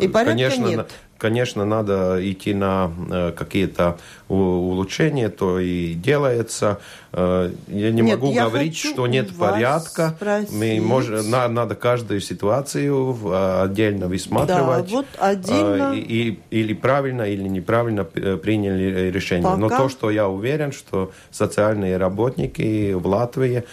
и 0.00 0.08
порядка 0.08 0.32
Конечно, 0.32 0.66
нет 0.66 0.90
конечно, 1.24 1.64
надо 1.64 2.18
идти 2.20 2.52
на 2.52 2.92
э, 3.10 3.32
какие-то 3.32 3.96
улучшения, 4.28 5.30
то 5.30 5.58
и 5.58 5.94
делается. 5.94 6.80
Э, 7.14 7.50
я 7.68 7.92
не 7.92 8.02
нет, 8.02 8.20
могу 8.20 8.34
я 8.34 8.44
говорить, 8.44 8.76
что 8.76 9.06
нет 9.06 9.34
порядка. 9.34 10.12
Спросить. 10.16 10.52
Мы 10.52 10.82
можем, 10.82 11.30
на, 11.30 11.48
надо 11.48 11.76
каждую 11.76 12.20
ситуацию 12.20 13.16
э, 13.24 13.62
отдельно 13.62 14.06
высматривать. 14.06 14.90
Да, 14.90 14.96
вот 14.96 15.06
отдельно. 15.18 15.94
И, 15.94 16.38
или 16.50 16.74
правильно, 16.74 17.22
или 17.22 17.48
неправильно 17.48 18.04
приняли 18.04 19.10
решение. 19.10 19.44
Пока... 19.44 19.56
Но 19.56 19.68
то, 19.70 19.88
что 19.88 20.10
я 20.10 20.28
уверен, 20.28 20.72
что 20.72 21.10
социальные 21.30 21.96
работники 21.96 22.92
в 22.92 23.06
Латвии 23.06 23.64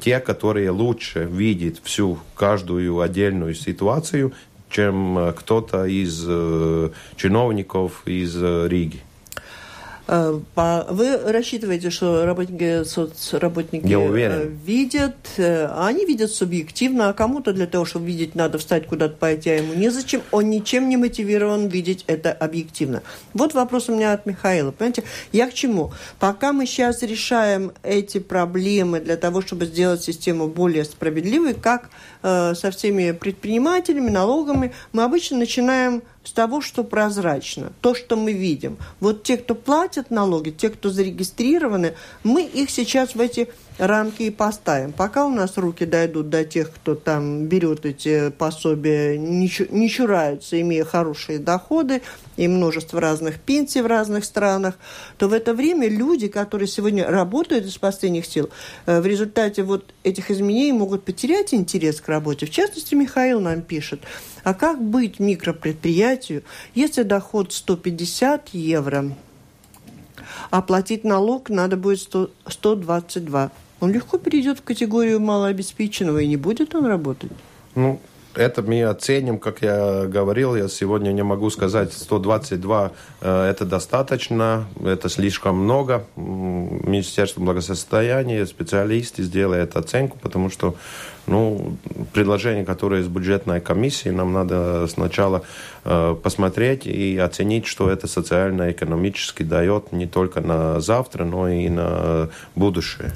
те, 0.00 0.20
которые 0.20 0.68
лучше 0.68 1.24
видят 1.24 1.78
всю 1.82 2.18
каждую 2.34 3.00
отдельную 3.00 3.54
ситуацию, 3.54 4.34
чем 4.74 5.18
э, 5.18 5.32
кто-то 5.32 5.84
из 5.84 6.24
э, 6.26 6.90
чиновников 7.16 8.02
из 8.06 8.36
э, 8.36 8.66
Риги. 8.68 9.00
Э, 10.06 10.38
вы 10.54 11.16
рассчитываете, 11.32 11.90
что 11.90 12.26
работники, 12.26 12.84
соцработники 12.84 13.86
Я 13.86 14.00
уверен. 14.00 14.32
Э, 14.34 14.46
видят, 14.64 15.16
э, 15.38 15.66
они 15.76 16.04
видят 16.04 16.30
субъективно, 16.30 17.08
а 17.08 17.12
кому-то 17.14 17.52
для 17.52 17.66
того, 17.66 17.84
чтобы 17.84 18.06
видеть, 18.06 18.34
надо 18.34 18.58
встать 18.58 18.86
куда-то 18.86 19.16
пойти, 19.16 19.50
а 19.50 19.54
ему 19.56 19.74
незачем, 19.74 20.22
он 20.30 20.50
ничем 20.50 20.88
не 20.88 20.96
мотивирован 20.96 21.68
видеть 21.68 22.04
это 22.06 22.32
объективно. 22.32 23.02
Вот 23.32 23.54
вопрос 23.54 23.88
у 23.88 23.94
меня 23.94 24.12
от 24.12 24.26
Михаила. 24.26 24.72
Понимаете, 24.72 25.04
я 25.32 25.48
к 25.48 25.54
чему? 25.54 25.92
Пока 26.18 26.52
мы 26.52 26.66
сейчас 26.66 27.02
решаем 27.02 27.72
эти 27.82 28.18
проблемы 28.18 29.00
для 29.00 29.16
того, 29.16 29.40
чтобы 29.40 29.64
сделать 29.66 30.02
систему 30.02 30.48
более 30.48 30.84
справедливой, 30.84 31.54
как 31.54 31.88
э, 32.22 32.54
со 32.54 32.70
всеми 32.70 33.12
предпринимателями, 33.12 34.10
налогами, 34.10 34.72
мы 34.92 35.04
обычно 35.04 35.38
начинаем 35.38 36.02
с 36.24 36.32
того, 36.32 36.60
что 36.60 36.84
прозрачно, 36.84 37.72
то, 37.80 37.94
что 37.94 38.16
мы 38.16 38.32
видим. 38.32 38.78
Вот 39.00 39.22
те, 39.22 39.36
кто 39.36 39.54
платят 39.54 40.10
налоги, 40.10 40.50
те, 40.50 40.70
кто 40.70 40.90
зарегистрированы, 40.90 41.94
мы 42.22 42.44
их 42.44 42.70
сейчас 42.70 43.14
в 43.14 43.20
эти 43.20 43.48
рамки 43.78 44.22
и 44.22 44.30
поставим. 44.30 44.92
Пока 44.92 45.26
у 45.26 45.30
нас 45.30 45.58
руки 45.58 45.84
дойдут 45.84 46.30
до 46.30 46.44
тех, 46.44 46.72
кто 46.72 46.94
там 46.94 47.46
берет 47.46 47.84
эти 47.84 48.30
пособия, 48.30 49.18
не, 49.18 49.48
чураются, 49.88 50.60
имея 50.60 50.84
хорошие 50.84 51.38
доходы 51.38 52.02
и 52.36 52.48
множество 52.48 53.00
разных 53.00 53.40
пенсий 53.40 53.80
в 53.80 53.86
разных 53.86 54.24
странах, 54.24 54.78
то 55.18 55.28
в 55.28 55.32
это 55.32 55.54
время 55.54 55.88
люди, 55.88 56.28
которые 56.28 56.68
сегодня 56.68 57.06
работают 57.06 57.66
из 57.66 57.76
последних 57.78 58.26
сил, 58.26 58.50
э, 58.86 59.00
в 59.00 59.06
результате 59.06 59.62
вот 59.62 59.92
этих 60.04 60.30
изменений 60.30 60.72
могут 60.72 61.04
потерять 61.04 61.52
интерес 61.52 62.00
к 62.00 62.08
работе. 62.08 62.46
В 62.46 62.50
частности, 62.50 62.94
Михаил 62.94 63.40
нам 63.40 63.62
пишет, 63.62 64.00
а 64.44 64.54
как 64.54 64.80
быть 64.80 65.18
микропредприятию, 65.18 66.44
если 66.74 67.02
доход 67.02 67.52
150 67.52 68.50
евро, 68.50 69.16
а 70.50 70.62
платить 70.62 71.02
налог 71.04 71.48
надо 71.48 71.76
будет 71.76 72.00
100, 72.00 72.30
122 72.46 73.50
он 73.80 73.92
легко 73.92 74.16
перейдет 74.18 74.60
в 74.60 74.62
категорию 74.62 75.20
малообеспеченного, 75.20 76.18
и 76.18 76.26
не 76.26 76.36
будет 76.36 76.74
он 76.74 76.86
работать. 76.86 77.32
Ну, 77.74 78.00
это 78.36 78.62
мы 78.62 78.82
оценим, 78.82 79.38
как 79.38 79.62
я 79.62 80.06
говорил, 80.06 80.54
я 80.56 80.68
сегодня 80.68 81.10
не 81.12 81.22
могу 81.22 81.50
сказать, 81.50 81.92
122 81.92 82.92
э, 83.20 83.50
это 83.50 83.64
достаточно, 83.64 84.66
это 84.84 85.08
слишком 85.08 85.56
много. 85.56 86.04
Министерство 86.16 87.40
благосостояния, 87.40 88.46
специалисты 88.46 89.22
сделают 89.22 89.76
оценку, 89.76 90.18
потому 90.20 90.50
что 90.50 90.74
ну, 91.26 91.76
предложение, 92.12 92.64
которое 92.64 93.00
из 93.00 93.08
бюджетной 93.08 93.60
комиссии, 93.60 94.10
нам 94.10 94.32
надо 94.32 94.86
сначала 94.88 95.42
э, 95.84 96.16
посмотреть 96.22 96.86
и 96.86 97.16
оценить, 97.16 97.66
что 97.66 97.90
это 97.90 98.06
социально-экономически 98.06 99.42
дает 99.42 99.92
не 99.92 100.06
только 100.06 100.40
на 100.40 100.80
завтра, 100.80 101.24
но 101.24 101.48
и 101.48 101.68
на 101.68 102.28
будущее. 102.54 103.12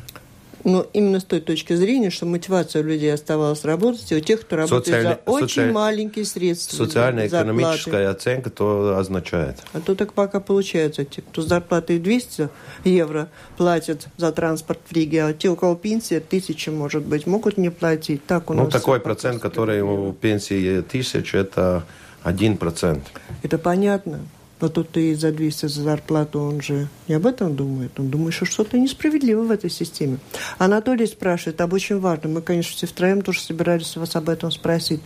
Но 0.65 0.87
именно 0.93 1.21
с 1.21 1.25
той 1.25 1.41
точки 1.41 1.75
зрения, 1.75 2.11
что 2.11 2.27
мотивация 2.27 2.83
у 2.83 2.85
людей 2.85 3.13
оставалась 3.13 3.65
работать, 3.65 4.11
и 4.11 4.17
у 4.17 4.21
тех, 4.21 4.41
кто 4.41 4.57
работает 4.57 4.85
Социальный, 4.85 5.11
за 5.11 5.31
очень 5.31 5.49
социаль... 5.49 5.73
маленькие 5.73 6.25
средства. 6.25 6.77
Социально-экономическая 6.77 8.09
оценка 8.09 8.51
то 8.51 8.97
означает. 8.99 9.57
А 9.73 9.81
то 9.81 9.95
так 9.95 10.13
пока 10.13 10.41
получается. 10.41 11.05
Те, 11.05 11.23
кто 11.23 11.43
с 11.43 11.47
зарплатой 11.47 11.99
200 11.99 12.49
евро 12.85 13.29
платят 13.57 14.09
за 14.17 14.33
транспорт 14.33 14.81
в 14.89 14.93
Риге, 14.93 15.25
а 15.25 15.33
те, 15.33 15.49
у 15.49 15.57
кого 15.57 15.75
пенсия 15.75 16.19
1000, 16.19 16.71
может 16.73 17.05
быть, 17.05 17.27
могут 17.27 17.57
не 17.57 17.71
платить. 17.71 18.27
Так 18.27 18.51
у 18.51 18.55
ну, 18.55 18.69
такой 18.69 19.01
процент, 19.01 19.41
который 19.41 19.83
у 19.83 20.13
пенсии 20.13 20.79
1000, 20.79 21.39
это 21.39 21.85
1%. 22.25 23.01
Это 23.43 23.59
понятно. 23.59 24.21
Но 24.61 24.69
тут 24.69 24.97
и 24.97 25.15
за 25.15 25.33
200 25.33 25.67
за 25.67 25.83
зарплату 25.83 26.41
он 26.41 26.61
же 26.61 26.89
не 27.07 27.15
об 27.15 27.27
этом 27.27 27.55
думает. 27.55 27.93
Он 27.99 28.11
думает, 28.11 28.35
что 28.35 28.45
что-то 28.45 28.79
несправедливо 28.79 29.43
в 29.43 29.51
этой 29.51 29.71
системе. 29.71 30.19
Анатолий 30.59 31.07
спрашивает 31.07 31.61
об 31.61 31.73
очень 31.73 32.01
важном. 32.01 32.35
Мы, 32.35 32.43
конечно, 32.43 32.77
все 32.77 32.87
втроем 32.87 33.23
тоже 33.23 33.41
собирались 33.41 33.97
вас 33.97 34.17
об 34.17 34.29
этом 34.29 34.51
спросить. 34.51 35.01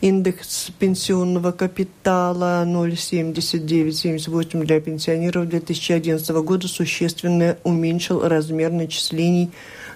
Индекс 0.00 0.70
пенсионного 0.78 1.52
капитала 1.52 2.64
0,7978 2.66 4.64
для 4.64 4.80
пенсионеров 4.80 5.48
2011 5.48 6.30
года 6.30 6.68
существенно 6.68 7.56
уменьшил 7.64 8.26
размер 8.26 8.70
начислений 8.70 9.50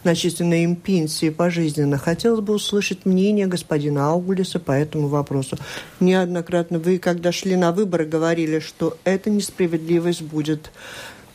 начисленной 0.04 0.64
им 0.64 0.76
пенсии 0.76 1.30
пожизненно. 1.30 1.98
Хотелось 1.98 2.40
бы 2.40 2.54
услышать 2.54 3.04
мнение 3.06 3.46
господина 3.46 4.10
Аугулиса 4.10 4.58
по 4.58 4.72
этому 4.72 5.08
вопросу. 5.08 5.56
Неоднократно 6.00 6.78
вы, 6.78 6.98
когда 6.98 7.32
шли 7.32 7.56
на 7.56 7.72
выборы, 7.72 8.04
говорили, 8.04 8.58
что 8.58 8.96
эта 9.04 9.30
несправедливость 9.30 10.22
будет 10.22 10.70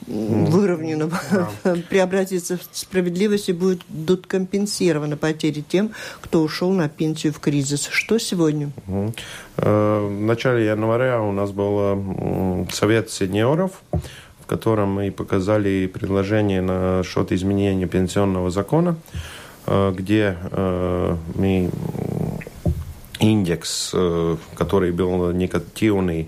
выровнена, 0.07 1.09
да. 1.63 1.75
преобразится 1.89 2.57
в 2.57 2.61
справедливость 2.71 3.49
и 3.49 3.53
будет, 3.53 3.81
будут 3.87 4.27
компенсированы 4.27 5.17
потери 5.17 5.63
тем, 5.67 5.91
кто 6.21 6.41
ушел 6.41 6.71
на 6.71 6.89
пенсию 6.89 7.33
в 7.33 7.39
кризис. 7.39 7.87
Что 7.91 8.17
сегодня? 8.17 8.71
Э, 9.57 10.05
в 10.05 10.21
начале 10.21 10.65
января 10.65 11.21
у 11.21 11.31
нас 11.31 11.51
был 11.51 12.67
совет 12.71 13.11
сеньоров, 13.11 13.81
в 14.43 14.45
котором 14.45 14.89
мы 14.89 15.09
показали 15.09 15.87
предложение 15.87 16.61
на 16.61 17.01
счет 17.03 17.31
изменения 17.31 17.87
пенсионного 17.87 18.51
закона, 18.51 18.97
э, 19.65 19.93
где 19.95 20.37
э, 20.51 21.15
мы 21.35 21.69
индекс, 23.19 23.91
э, 23.93 24.35
который 24.55 24.91
был 24.91 25.31
негативный, 25.31 26.27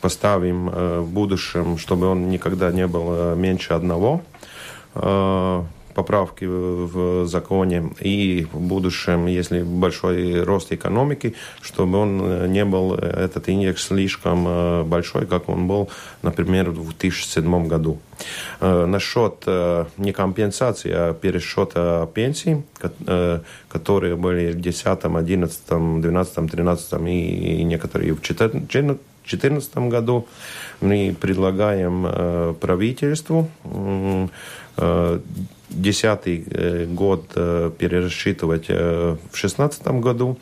поставим 0.00 0.70
в 0.70 1.08
будущем, 1.10 1.76
чтобы 1.76 2.06
он 2.06 2.30
никогда 2.30 2.72
не 2.72 2.86
был 2.86 3.34
меньше 3.34 3.74
одного 3.74 4.22
поправки 5.98 6.44
в 6.44 7.26
законе 7.26 7.90
и 7.98 8.46
в 8.52 8.60
будущем, 8.60 9.26
если 9.26 9.64
большой 9.64 10.44
рост 10.44 10.72
экономики, 10.72 11.34
чтобы 11.60 11.98
он 11.98 12.20
э, 12.22 12.46
не 12.46 12.64
был, 12.64 12.94
э, 12.94 13.24
этот 13.24 13.48
индекс 13.48 13.86
слишком 13.88 14.46
э, 14.46 14.84
большой, 14.84 15.26
как 15.26 15.48
он 15.48 15.66
был, 15.66 15.88
например, 16.22 16.70
в 16.70 16.84
2007 16.84 17.66
году. 17.66 17.98
Насчет 18.60 19.46
не 19.96 20.12
компенсации, 20.12 20.90
а 20.92 21.14
пересчета 21.14 22.08
пенсий, 22.14 22.62
которые 23.68 24.16
были 24.16 24.50
в 24.50 24.60
2010, 24.60 24.84
2011, 25.02 25.60
2012, 25.68 26.34
2013 26.34 26.92
и 27.06 27.64
некоторые 27.64 28.14
в 28.14 28.20
2014 28.20 29.76
году, 29.90 30.26
мы 30.80 31.14
предлагаем 31.20 32.54
правительству 32.54 33.48
десятый 35.70 36.44
э, 36.50 36.86
год 36.86 37.30
э, 37.34 37.70
перерасчитывать 37.78 38.66
э, 38.68 39.16
в 39.30 39.36
шестнадцатом 39.36 40.00
году, 40.00 40.38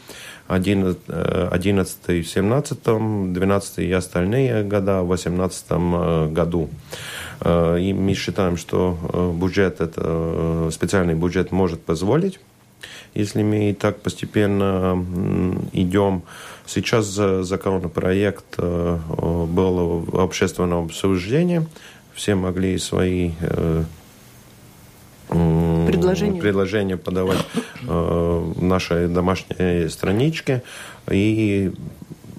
одиннадцатый 0.49 2.23
в 2.23 2.29
семнадцатом, 2.29 3.35
двенадцатый 3.35 3.87
и 3.87 3.93
остальные 3.93 4.63
года 4.63 5.03
в 5.03 5.09
восемнадцатом 5.09 6.33
году. 6.33 6.71
И 7.45 7.93
мы 7.93 8.15
считаем, 8.15 8.57
что 8.57 8.97
бюджет, 9.37 9.81
это 9.81 10.69
специальный 10.71 11.15
бюджет 11.15 11.51
может 11.51 11.83
позволить 11.83 12.39
если 13.15 13.43
мы 13.43 13.75
так 13.75 14.03
постепенно 14.03 15.03
идем. 15.73 16.23
Сейчас 16.67 17.07
законопроект 17.07 18.59
был 18.59 20.05
в 20.07 20.21
общественном 20.21 20.85
обсуждении, 20.85 21.67
все 22.15 22.35
могли 22.35 22.79
свои 22.79 23.33
предложение, 26.11 26.43
предложение 26.43 26.97
подавать 26.97 27.47
э, 27.83 28.53
нашей 28.61 29.09
домашней 29.09 29.89
страничке. 29.89 30.63
И 31.11 31.73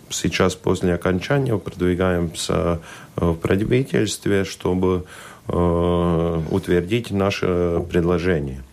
сейчас 0.10 0.56
после 0.56 0.94
окончания 0.94 1.58
продвигаемся 1.58 2.80
в 3.16 3.36
правительстве, 3.36 4.46
чтобы 4.46 5.06
э, 5.48 6.42
утвердить 6.52 7.12
наше 7.12 7.84
предложение. 7.90 8.64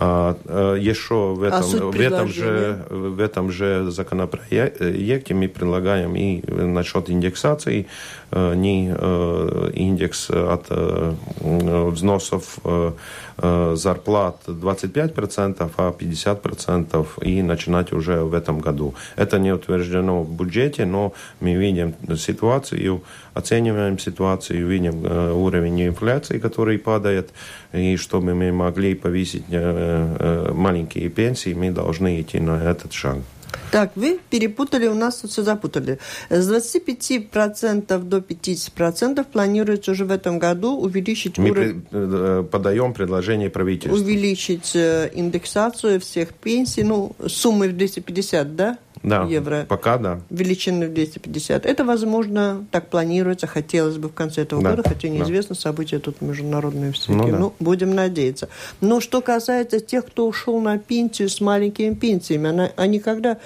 А, 0.00 0.36
а, 0.46 0.74
еще 0.74 1.34
в 1.34 1.42
этом, 1.42 1.60
а 1.60 1.90
в, 1.90 2.00
этом 2.00 2.28
же, 2.28 2.84
в 2.88 3.20
этом 3.20 3.50
же 3.50 3.90
законопроекте 3.90 5.34
мы 5.34 5.48
предлагаем 5.48 6.14
и 6.14 6.42
насчет 6.48 7.10
индексации 7.10 7.86
э, 8.30 8.54
не 8.54 8.94
э, 8.94 9.70
индекс 9.74 10.30
от 10.30 10.66
э, 10.70 11.14
взносов 11.40 12.58
зарплат 13.74 14.36
25%, 14.48 15.70
а 15.76 15.92
50% 15.92 17.06
и 17.22 17.42
начинать 17.42 17.92
уже 17.92 18.24
в 18.24 18.34
этом 18.34 18.58
году. 18.58 18.94
Это 19.14 19.38
не 19.38 19.52
утверждено 19.52 20.24
в 20.24 20.30
бюджете, 20.36 20.84
но 20.86 21.12
мы 21.38 21.54
видим 21.54 21.94
ситуацию, 22.16 23.02
оцениваем 23.34 23.98
ситуацию, 24.00 24.66
видим 24.66 25.04
уровень 25.36 25.86
инфляции, 25.86 26.40
который 26.40 26.78
падает, 26.78 27.30
и 27.72 27.96
чтобы 27.96 28.34
мы 28.34 28.50
могли 28.50 28.96
повысить 28.96 29.44
Э, 30.20 30.52
маленькие 30.52 31.08
пенсии, 31.08 31.54
мы 31.54 31.70
должны 31.70 32.20
идти 32.20 32.40
на 32.40 32.62
этот 32.70 32.92
шаг. 32.92 33.18
Так, 33.70 33.92
вы 33.96 34.18
перепутали, 34.30 34.86
у 34.86 34.94
нас 34.94 35.16
тут 35.16 35.30
все 35.30 35.42
запутали. 35.42 35.98
С 36.30 36.50
25% 36.50 37.98
до 37.98 38.18
50% 38.18 39.24
планируется 39.24 39.92
уже 39.92 40.04
в 40.04 40.10
этом 40.10 40.38
году 40.38 40.78
увеличить 40.78 41.38
Мы 41.38 41.50
уровень... 41.50 41.86
Э, 41.92 42.44
подаем 42.50 42.94
предложение 42.94 43.50
правительству. 43.50 43.98
Увеличить 43.98 44.74
э, 44.74 45.10
индексацию 45.14 46.00
всех 46.00 46.32
пенсий, 46.32 46.82
ну, 46.82 47.12
суммы 47.26 47.68
в 47.68 47.76
250, 47.76 48.56
да? 48.56 48.78
Да, 49.02 49.24
евро. 49.24 49.66
Пока 49.68 49.98
да. 49.98 50.20
Величины 50.30 50.88
в 50.88 50.94
250. 50.94 51.66
Это, 51.66 51.84
возможно, 51.84 52.64
так 52.70 52.88
планируется, 52.88 53.46
хотелось 53.46 53.96
бы 53.96 54.08
в 54.08 54.14
конце 54.14 54.42
этого 54.42 54.62
да, 54.62 54.70
года, 54.70 54.88
хотя 54.88 55.08
неизвестно, 55.08 55.54
да. 55.54 55.60
события 55.60 55.98
тут 55.98 56.20
международные 56.20 56.92
все 56.92 57.12
Ну, 57.12 57.28
да. 57.28 57.38
ну, 57.38 57.54
будем 57.60 57.94
надеяться. 57.94 58.48
Но 58.80 59.00
что 59.00 59.20
касается 59.20 59.80
тех, 59.80 60.06
кто 60.06 60.26
ушел 60.26 60.60
на 60.60 60.78
пенсию 60.78 61.28
с 61.28 61.40
маленькими 61.40 61.94
пенсиями, 61.94 62.50
она, 62.50 62.70
они 62.76 62.98
когда 62.98 63.38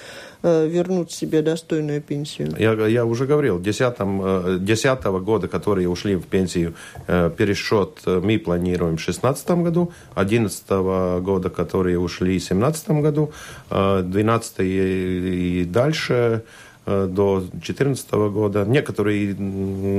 Э, 0.44 0.66
вернуть 0.66 1.12
себе 1.12 1.40
достойную 1.40 2.02
пенсию? 2.02 2.52
Я, 2.58 2.72
я 2.88 3.04
уже 3.04 3.26
говорил, 3.26 3.60
10, 3.60 4.64
10 4.64 4.84
э, 4.84 5.18
года, 5.20 5.46
которые 5.46 5.88
ушли 5.88 6.16
в 6.16 6.26
пенсию, 6.26 6.74
э, 7.06 7.30
пересчет 7.36 8.02
мы 8.06 8.38
планируем 8.38 8.96
в 8.96 9.04
2016 9.04 9.50
году, 9.62 9.92
11 10.16 11.22
года, 11.22 11.48
которые 11.48 11.96
ушли 12.00 12.40
в 12.40 12.48
2017 12.48 12.90
году, 13.02 13.32
12 13.70 14.54
и 14.58 15.64
дальше 15.64 16.42
до 16.86 17.44
2014 17.52 18.12
года. 18.12 18.64
Некоторые, 18.64 19.36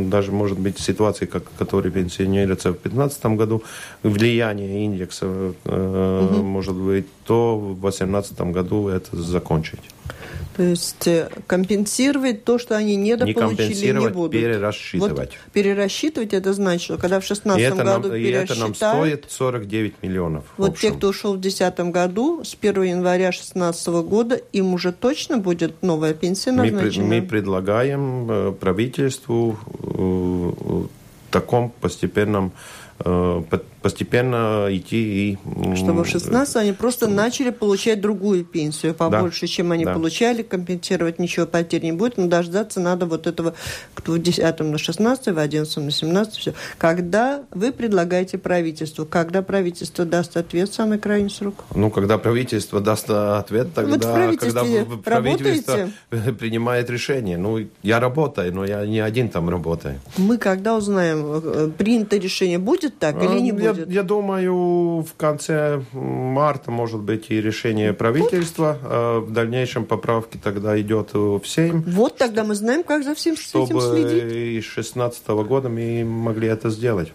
даже, 0.09 0.33
может 0.33 0.59
быть, 0.59 0.77
ситуации, 0.77 1.25
как, 1.25 1.43
которые 1.57 1.93
пенсионируются 1.93 2.69
в 2.69 2.81
2015 2.81 3.25
году, 3.37 3.63
влияние 4.03 4.83
индекса, 4.83 5.25
угу. 5.25 6.43
может 6.43 6.75
быть, 6.75 7.05
то 7.25 7.57
в 7.57 7.79
2018 7.79 8.41
году 8.51 8.89
это 8.89 9.15
закончить. 9.15 9.92
То 10.55 10.63
есть 10.63 11.07
э, 11.07 11.29
компенсировать 11.47 12.43
то, 12.43 12.59
что 12.59 12.77
они 12.77 12.95
недополучили, 12.95 13.91
не, 13.91 13.99
не 13.99 14.09
будут. 14.09 14.33
перерасчитывать. 14.33 15.17
Вот 15.17 15.29
перерасчитывать 15.51 16.33
это 16.33 16.53
значит, 16.53 16.83
что 16.83 16.97
когда 16.97 17.19
в 17.19 17.25
2016 17.25 17.77
году 17.77 18.09
нам, 18.09 18.15
И 18.15 18.29
это 18.29 18.55
нам 18.55 18.75
стоит 18.75 19.25
49 19.29 19.95
миллионов. 20.03 20.45
Вот 20.57 20.77
те, 20.77 20.91
кто 20.91 21.09
ушел 21.09 21.33
в 21.33 21.41
2010 21.41 21.91
году, 21.91 22.43
с 22.43 22.55
1 22.59 22.83
января 22.83 23.31
2016 23.31 23.87
года, 23.87 24.35
им 24.35 24.73
уже 24.73 24.91
точно 24.91 25.37
будет 25.39 25.81
новая 25.81 26.13
пенсия 26.13 26.51
назначена? 26.51 27.05
Мы, 27.05 27.21
мы 27.21 27.27
предлагаем 27.27 28.29
э, 28.29 28.51
правительству 28.51 29.57
э, 29.81 29.85
в 29.87 30.87
таком 31.31 31.71
постепенном 31.81 32.51
постепенно 33.83 34.67
идти 34.69 35.31
и... 35.31 35.75
Чтобы 35.75 36.05
в 36.05 36.07
16 36.07 36.55
они 36.55 36.71
просто 36.71 37.07
начали 37.07 37.49
получать 37.49 37.99
другую 37.99 38.45
пенсию, 38.45 38.95
побольше, 38.95 39.41
да. 39.41 39.47
чем 39.47 39.71
они 39.73 39.83
да. 39.83 39.93
получали, 39.93 40.41
компенсировать 40.41 41.19
ничего 41.19 41.45
потерь 41.45 41.83
не 41.83 41.91
будет, 41.91 42.17
но 42.17 42.27
дождаться 42.27 42.79
надо 42.79 43.05
вот 43.05 43.27
этого 43.27 43.53
в 43.95 44.17
10 44.17 44.59
на 44.59 44.77
16, 44.77 45.27
в 45.27 45.37
11 45.37 45.77
на 45.77 45.91
17, 45.91 46.35
все. 46.35 46.53
Когда 46.77 47.43
вы 47.51 47.73
предлагаете 47.73 48.37
правительству, 48.37 49.05
когда 49.05 49.41
правительство 49.41 50.05
даст 50.05 50.37
ответ, 50.37 50.73
самый 50.73 50.97
крайний 50.97 51.29
срок? 51.29 51.65
Ну, 51.75 51.91
когда 51.91 52.17
правительство 52.17 52.79
даст 52.79 53.09
ответ, 53.09 53.73
тогда, 53.73 53.91
вот 53.91 54.01
когда 54.01 54.13
правительство 54.13 54.63
работаете? 55.05 55.91
принимает 56.39 56.89
решение. 56.89 57.37
Ну, 57.37 57.67
я 57.81 57.99
работаю, 57.99 58.55
но 58.55 58.63
я 58.63 58.85
не 58.85 58.99
один 58.99 59.27
там 59.27 59.49
работаю. 59.49 59.99
Мы 60.15 60.37
когда 60.37 60.77
узнаем, 60.77 61.25
э, 61.25 61.69
принято 61.77 62.15
решение, 62.15 62.59
будет 62.59 62.97
так 62.97 63.17
а, 63.17 63.25
или 63.25 63.41
не 63.41 63.51
будет? 63.51 63.72
Я, 63.77 63.85
я 63.87 64.03
думаю, 64.03 65.01
в 65.01 65.13
конце 65.17 65.81
марта 65.93 66.71
может 66.71 67.01
быть 67.01 67.27
и 67.29 67.41
решение 67.41 67.93
правительства. 67.93 68.77
А 68.83 69.19
в 69.19 69.31
дальнейшем 69.31 69.85
поправки 69.85 70.37
тогда 70.41 70.79
идет 70.79 71.13
в 71.13 71.41
Сейм. 71.45 71.83
Вот 71.87 72.17
тогда 72.17 72.43
мы 72.43 72.55
знаем, 72.55 72.83
как 72.83 73.03
за 73.03 73.13
всем 73.15 73.35
чтобы 73.35 73.65
этим 73.65 73.81
следить. 73.81 74.23
И 74.33 74.61
2016 74.61 75.27
года 75.27 75.69
мы 75.69 76.03
могли 76.03 76.47
это 76.47 76.69
сделать. 76.69 77.11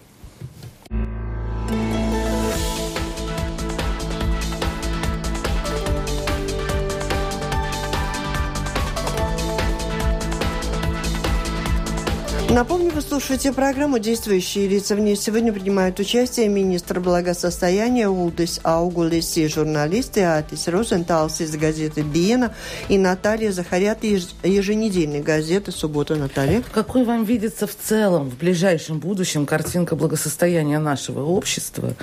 Напомню, 12.59 12.91
вы 12.91 13.01
слушаете 13.01 13.53
программу 13.53 13.99
«Действующие 13.99 14.67
лица». 14.67 14.93
В 14.93 14.99
ней 14.99 15.15
сегодня 15.15 15.53
принимают 15.53 15.97
участие 15.97 16.49
министр 16.49 16.99
благосостояния 16.99 18.09
Улдис 18.09 18.59
Аугулис 18.63 19.37
и 19.37 19.47
журналисты 19.47 20.23
Атис 20.23 20.67
Розенталс 20.67 21.39
из 21.39 21.55
газеты 21.55 22.01
«Диена» 22.03 22.53
и 22.89 22.97
Наталья 22.97 23.53
Захарят 23.53 24.03
из 24.03 24.35
еженедельной 24.43 25.21
газеты 25.21 25.71
«Суббота». 25.71 26.17
Наталья. 26.17 26.61
Какой 26.73 27.05
вам 27.05 27.23
видится 27.23 27.65
в 27.65 27.73
целом, 27.73 28.29
в 28.29 28.37
ближайшем 28.37 28.99
будущем 28.99 29.45
картинка 29.45 29.95
благосостояния 29.95 30.79
нашего 30.79 31.21
общества, 31.23 31.93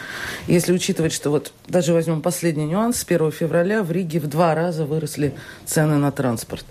если 0.47 0.73
учитывать, 0.73 1.13
что 1.13 1.29
вот 1.29 1.53
даже 1.69 1.93
возьмем 1.93 2.23
последний 2.23 2.65
нюанс, 2.65 2.97
с 2.97 3.05
1 3.05 3.31
февраля 3.31 3.83
в 3.83 3.93
Риге 3.93 4.21
в 4.21 4.27
два 4.27 4.55
раза 4.55 4.87
выросли 4.87 5.35
цены 5.67 5.97
на 5.97 6.13
транспорт. 6.13 6.65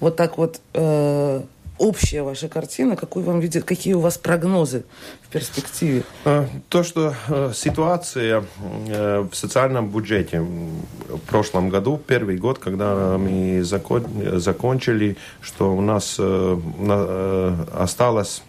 Вот 0.00 0.16
так 0.16 0.38
вот 0.38 0.60
э, 0.72 1.42
общая 1.78 2.22
ваша 2.22 2.48
картина, 2.48 2.96
какой 2.96 3.22
вам 3.22 3.40
видит, 3.40 3.64
какие 3.64 3.94
у 3.94 4.00
вас 4.00 4.18
прогнозы 4.18 4.84
в 5.22 5.28
перспективе? 5.28 6.02
А, 6.24 6.46
то, 6.68 6.82
что 6.82 7.14
э, 7.28 7.52
ситуация 7.54 8.44
э, 8.88 9.26
в 9.30 9.34
социальном 9.34 9.88
бюджете 9.88 10.40
в 10.40 11.20
прошлом 11.26 11.68
году, 11.68 12.00
первый 12.04 12.36
год, 12.36 12.58
когда 12.58 13.16
мы 13.18 13.62
закончили, 13.62 15.16
что 15.40 15.74
у 15.74 15.80
нас 15.80 16.16
э, 16.18 17.56
осталось 17.72 18.42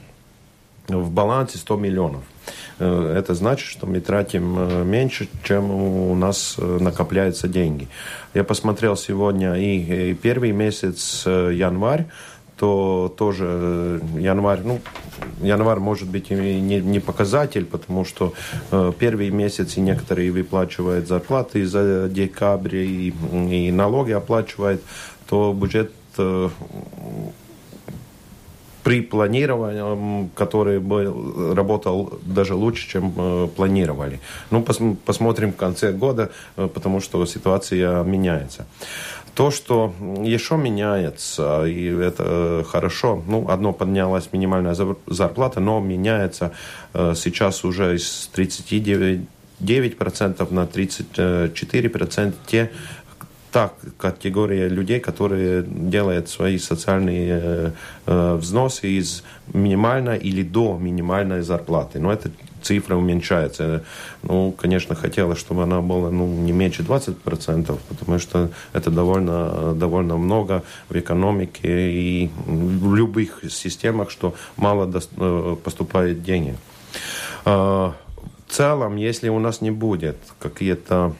в 0.87 1.11
балансе 1.11 1.59
100 1.59 1.75
миллионов. 1.77 2.23
Это 2.79 3.35
значит, 3.35 3.67
что 3.67 3.85
мы 3.85 3.99
тратим 3.99 4.89
меньше, 4.89 5.27
чем 5.43 5.69
у 5.69 6.15
нас 6.15 6.55
накопляются 6.57 7.47
деньги. 7.47 7.87
Я 8.33 8.43
посмотрел 8.43 8.95
сегодня 8.95 9.53
и 9.55 10.15
первый 10.15 10.51
месяц, 10.51 11.25
январь, 11.25 12.07
то 12.59 13.13
тоже 13.17 13.45
э, 13.47 13.99
январь, 14.19 14.61
ну, 14.65 14.81
январь 15.41 15.79
может 15.79 16.09
быть 16.09 16.29
и 16.29 16.35
не, 16.35 16.81
не 16.81 16.99
показатель, 16.99 17.65
потому 17.65 18.03
что 18.03 18.33
э, 18.71 18.91
первый 18.99 19.29
месяц 19.29 19.77
и 19.77 19.81
некоторые 19.81 20.31
выплачивают 20.31 21.07
зарплаты 21.07 21.65
за 21.65 22.09
декабрь 22.09 22.75
и, 22.75 23.13
и 23.49 23.71
налоги 23.71 24.11
оплачивают, 24.11 24.81
то 25.29 25.53
бюджет 25.53 25.91
э, 26.17 26.49
при 28.83 29.01
планировании, 29.01 30.29
который 30.35 30.79
бы 30.79 31.53
работал 31.55 32.19
даже 32.23 32.55
лучше, 32.55 32.89
чем 32.89 33.13
э, 33.15 33.47
планировали. 33.55 34.19
Ну, 34.51 34.63
пос, 34.63 34.79
посмотрим 35.05 35.51
в 35.51 35.55
конце 35.55 35.91
года, 35.91 36.31
э, 36.57 36.67
потому 36.73 36.99
что 36.99 37.25
ситуация 37.25 38.03
меняется. 38.03 38.65
То, 39.39 39.51
что 39.51 39.93
еще 40.21 40.57
меняется, 40.57 41.63
и 41.65 41.85
это 41.85 42.65
хорошо, 42.67 43.23
ну, 43.25 43.47
одно 43.47 43.71
поднялась 43.71 44.33
минимальная 44.33 44.75
зарплата, 45.07 45.61
но 45.61 45.79
меняется 45.79 46.51
э, 46.93 47.13
сейчас 47.15 47.63
уже 47.63 47.95
из 47.95 48.29
39 48.33 49.21
9% 49.61 50.53
на 50.53 50.65
34% 50.65 52.33
те 52.47 52.69
та 53.53 53.71
категория 53.97 54.67
людей, 54.67 54.99
которые 54.99 55.63
делают 55.63 56.27
свои 56.27 56.57
социальные 56.57 57.73
э, 58.05 58.35
взносы 58.35 58.89
из 58.89 59.23
минимальной 59.53 60.17
или 60.17 60.43
до 60.43 60.77
минимальной 60.77 61.43
зарплаты. 61.43 61.99
Но 61.99 62.11
это 62.11 62.29
цифра 62.61 62.95
уменьшается. 62.95 63.83
Ну, 64.23 64.51
конечно, 64.51 64.95
хотелось, 64.95 65.39
чтобы 65.39 65.63
она 65.63 65.81
была 65.81 66.11
ну, 66.11 66.27
не 66.27 66.51
меньше 66.51 66.83
20%, 66.83 67.77
потому 67.89 68.19
что 68.19 68.49
это 68.73 68.91
довольно, 68.91 69.73
довольно 69.73 70.17
много 70.17 70.63
в 70.89 70.97
экономике 70.97 71.91
и 71.91 72.29
в 72.45 72.95
любых 72.95 73.43
системах, 73.49 74.09
что 74.11 74.33
мало 74.57 74.91
э, 75.17 75.55
поступает 75.63 76.23
денег. 76.23 76.55
А, 77.45 77.95
в 78.47 78.51
целом, 78.51 78.95
если 78.95 79.29
у 79.29 79.39
нас 79.39 79.61
не 79.61 79.71
будет 79.71 80.17
какие-то 80.39 81.13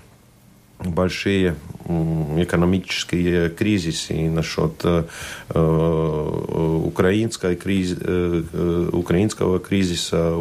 большие 0.79 1.55
экономические 1.85 3.49
кризисы 3.49 4.29
насчет 4.29 4.81
э, 4.83 5.03
э 5.49 6.79
украинской 6.85 7.55
криз, 7.55 7.97
э, 7.99 8.43
э, 8.53 8.89
украинского 8.93 9.59
кризиса, 9.59 10.33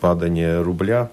падания 0.00 0.62
рубля, 0.62 1.10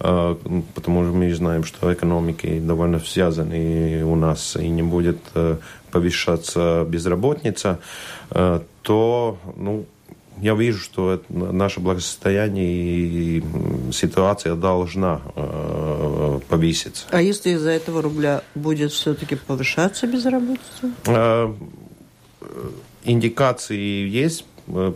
э, 0.00 0.36
потому 0.74 1.04
что 1.04 1.12
мы 1.12 1.34
знаем, 1.34 1.64
что 1.64 1.92
экономики 1.92 2.60
довольно 2.60 3.00
связаны 3.00 4.04
у 4.04 4.16
нас 4.16 4.56
и 4.56 4.68
не 4.68 4.82
будет 4.82 5.18
э, 5.34 5.56
повышаться 5.90 6.86
безработица, 6.88 7.80
то 8.82 9.38
ну, 9.56 9.84
я 10.40 10.54
вижу, 10.54 10.78
что 10.78 11.12
это 11.12 11.24
наше 11.32 11.80
благосостояние 11.80 12.68
и 12.72 13.42
ситуация 13.92 14.54
должна 14.54 15.20
э, 15.36 16.40
повыситься. 16.48 17.06
А 17.10 17.20
если 17.20 17.50
из-за 17.50 17.70
этого 17.70 18.02
рубля 18.02 18.42
будет 18.54 18.92
все-таки 18.92 19.36
повышаться 19.36 20.06
безработица? 20.06 20.90
Э, 21.06 21.52
индикации 23.04 24.08
есть, 24.08 24.44
э, 24.44 24.49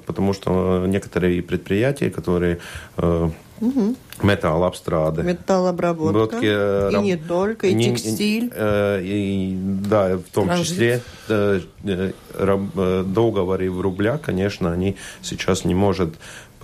потому 0.07 0.33
что 0.33 0.85
некоторые 0.87 1.43
предприятия, 1.43 2.11
которые 2.11 2.59
э, 2.97 3.31
Угу. 3.61 3.95
Металлообстрады. 4.23 5.23
Металлообработка. 5.23 6.13
Бродки, 6.13 6.45
и 6.45 6.95
раб... 6.95 7.03
не 7.03 7.17
только, 7.17 7.69
и 7.69 7.75
не, 7.75 7.85
текстиль. 7.85 8.53
Э, 8.55 9.01
и, 9.01 9.57
да, 9.57 10.17
в 10.17 10.25
том 10.35 10.47
Транжит. 10.47 10.67
числе 10.67 11.03
э, 11.29 11.61
э, 11.85 13.05
договоры 13.07 13.71
в 13.71 13.81
рублях, 13.81 14.21
конечно, 14.23 14.73
они 14.73 14.97
сейчас 15.23 15.65
не 15.65 15.75
может 15.75 16.15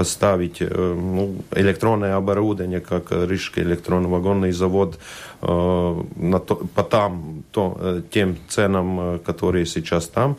поставить 0.00 0.62
э, 0.62 0.66
ну, 0.68 1.36
электронное 1.54 2.16
оборудование, 2.16 2.80
как 2.80 3.12
Рижский 3.12 3.62
электронно-вагонный 3.62 4.50
завод, 4.50 4.96
э, 4.96 4.98
на 5.42 6.38
то, 6.38 6.56
по 6.74 6.82
там, 6.82 7.44
то, 7.50 7.76
э, 7.80 8.02
тем 8.10 8.36
ценам, 8.48 9.18
которые 9.20 9.64
сейчас 9.64 10.06
там, 10.08 10.36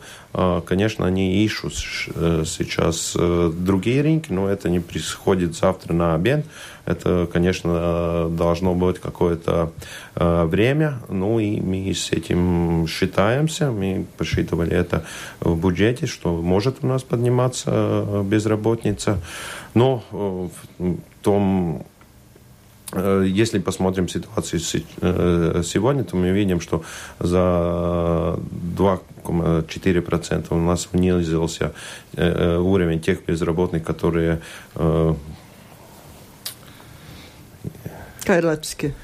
конечно, 0.64 1.06
они 1.06 1.44
ищут 1.44 1.74
сейчас 1.74 3.14
другие 3.14 4.00
рынки, 4.02 4.32
но 4.32 4.48
это 4.48 4.70
не 4.70 4.80
происходит 4.80 5.54
завтра 5.54 5.92
на 5.92 6.14
обед. 6.14 6.46
Это, 6.86 7.28
конечно, 7.30 8.28
должно 8.30 8.74
быть 8.74 8.98
какое-то 8.98 9.72
время, 10.14 11.00
ну 11.08 11.38
и 11.38 11.60
мы 11.60 11.92
с 11.92 12.12
этим 12.12 12.86
считаемся, 12.88 13.70
мы 13.70 14.06
посчитывали 14.16 14.72
это 14.72 15.04
в 15.40 15.60
бюджете, 15.60 16.06
что 16.06 16.40
может 16.40 16.78
у 16.82 16.86
нас 16.86 17.02
подниматься 17.02 18.22
безработица. 18.24 19.20
Но 19.74 20.02
в 20.10 20.50
том 21.22 21.84
если 22.94 23.58
посмотрим 23.58 24.08
ситуацию 24.08 24.60
сегодня, 24.60 26.04
то 26.04 26.16
мы 26.16 26.30
видим, 26.30 26.60
что 26.60 26.84
за 27.18 27.38
2,4% 28.76 30.46
у 30.50 30.56
нас 30.56 30.88
снизился 30.90 31.72
уровень 32.16 33.00
тех 33.00 33.24
безработных, 33.24 33.82
которые 33.82 34.40
Кайлатский 38.24 38.94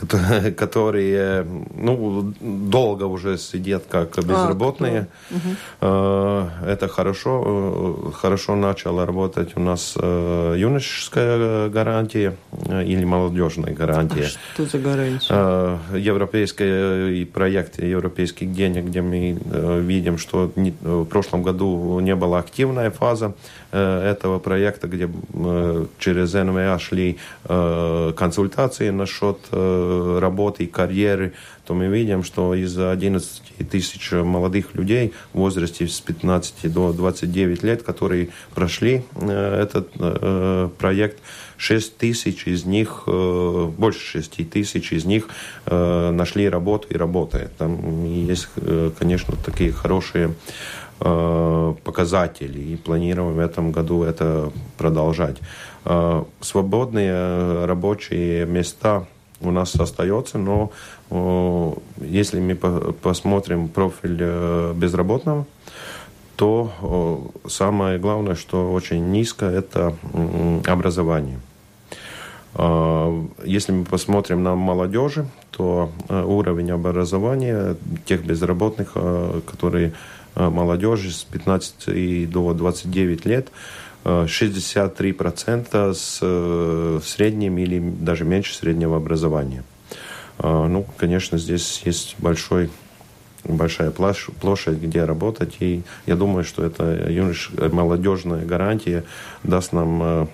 которые 0.56 1.46
ну, 1.74 2.32
долго 2.40 3.04
уже 3.04 3.38
сидят 3.38 3.84
как 3.88 4.18
а, 4.18 4.22
безработные. 4.22 5.08
А, 5.80 6.48
угу. 6.48 6.66
Это 6.66 6.88
хорошо. 6.88 8.08
Э, 8.08 8.12
хорошо 8.12 8.56
начала 8.56 9.06
работать 9.06 9.56
у 9.56 9.60
нас 9.60 9.94
э, 9.96 10.54
юношеская 10.58 11.68
гарантия 11.68 12.36
или 12.68 13.04
молодежная 13.04 13.74
гарантия. 13.74 14.24
А 14.24 14.54
что 14.54 14.66
за 14.66 14.78
гарантия? 14.78 15.78
Европейский 15.96 17.24
проект 17.26 17.82
европейских 17.82 18.52
денег, 18.52 18.86
где 18.86 19.02
мы 19.02 19.38
видим, 19.80 20.18
что 20.18 20.50
в 20.54 21.04
прошлом 21.04 21.42
году 21.42 22.00
не 22.00 22.14
была 22.14 22.38
активная 22.38 22.90
фаза 22.90 23.34
этого 23.70 24.38
проекта, 24.38 24.88
где 24.88 25.08
через 25.98 26.32
НВА 26.32 26.78
шли 26.78 27.18
консультации 27.46 28.90
насчет 28.90 29.38
работы 30.20 30.64
и 30.64 30.66
карьеры, 30.66 31.32
то 31.70 31.74
мы 31.74 31.86
видим, 31.86 32.24
что 32.24 32.52
из 32.52 32.76
11 32.76 33.42
тысяч 33.70 34.10
молодых 34.10 34.74
людей 34.74 35.12
в 35.32 35.38
возрасте 35.38 35.86
с 35.86 36.00
15 36.00 36.72
до 36.72 36.92
29 36.92 37.62
лет, 37.62 37.84
которые 37.84 38.30
прошли 38.56 39.04
э, 39.14 39.62
этот 39.62 39.88
э, 40.00 40.68
проект, 40.76 41.20
6 41.58 41.96
тысяч 41.96 42.48
из 42.48 42.64
них, 42.64 43.04
э, 43.06 43.70
больше 43.78 44.00
6 44.00 44.50
тысяч 44.50 44.92
из 44.92 45.04
них 45.04 45.28
нашли 45.66 46.48
работу 46.48 46.88
и 46.90 46.96
работают. 46.96 47.56
Там 47.56 48.04
есть, 48.04 48.48
конечно, 48.98 49.36
такие 49.36 49.70
хорошие 49.70 50.34
показатели, 50.98 52.58
и 52.58 52.76
планируем 52.76 53.34
в 53.34 53.38
этом 53.38 53.70
году 53.70 54.02
это 54.02 54.50
продолжать. 54.76 55.36
Свободные 56.40 57.64
рабочие 57.64 58.44
места– 58.44 59.06
у 59.40 59.50
нас 59.50 59.74
остается, 59.74 60.38
но 60.38 60.70
если 62.00 62.40
мы 62.40 62.54
посмотрим 62.56 63.68
профиль 63.68 64.18
э, 64.20 64.72
безработного, 64.76 65.46
то 66.36 67.32
самое 67.46 67.98
главное, 67.98 68.34
что 68.34 68.72
очень 68.72 69.10
низко, 69.10 69.46
это 69.46 69.94
образование. 70.66 71.38
А, 72.54 73.26
если 73.44 73.72
мы 73.72 73.84
посмотрим 73.84 74.42
на 74.42 74.54
молодежи, 74.54 75.26
то 75.50 75.90
э, 76.08 76.22
уровень 76.22 76.70
образования 76.70 77.76
тех 78.06 78.24
безработных, 78.24 78.92
э, 78.94 79.40
которые 79.46 79.92
молодежи 80.36 81.10
с 81.10 81.24
15 81.24 82.30
до 82.30 82.54
29 82.54 83.26
лет, 83.26 83.48
63% 84.04 85.94
с 85.94 86.18
э, 86.22 87.00
средним 87.04 87.58
или 87.58 87.78
даже 87.78 88.24
меньше 88.24 88.54
среднего 88.54 88.96
образования. 88.96 89.62
А, 90.38 90.66
ну, 90.66 90.86
конечно, 90.96 91.38
здесь 91.38 91.82
есть 91.84 92.16
большой 92.18 92.70
большая 93.44 93.90
площадь, 93.90 94.78
где 94.78 95.04
работать. 95.04 95.56
И 95.60 95.82
я 96.06 96.16
думаю, 96.16 96.44
что 96.44 96.64
это 96.64 97.10
юнош... 97.10 97.50
молодежная 97.72 98.44
гарантия 98.44 99.04
даст 99.42 99.72
нам 99.72 100.02
э, 100.02 100.26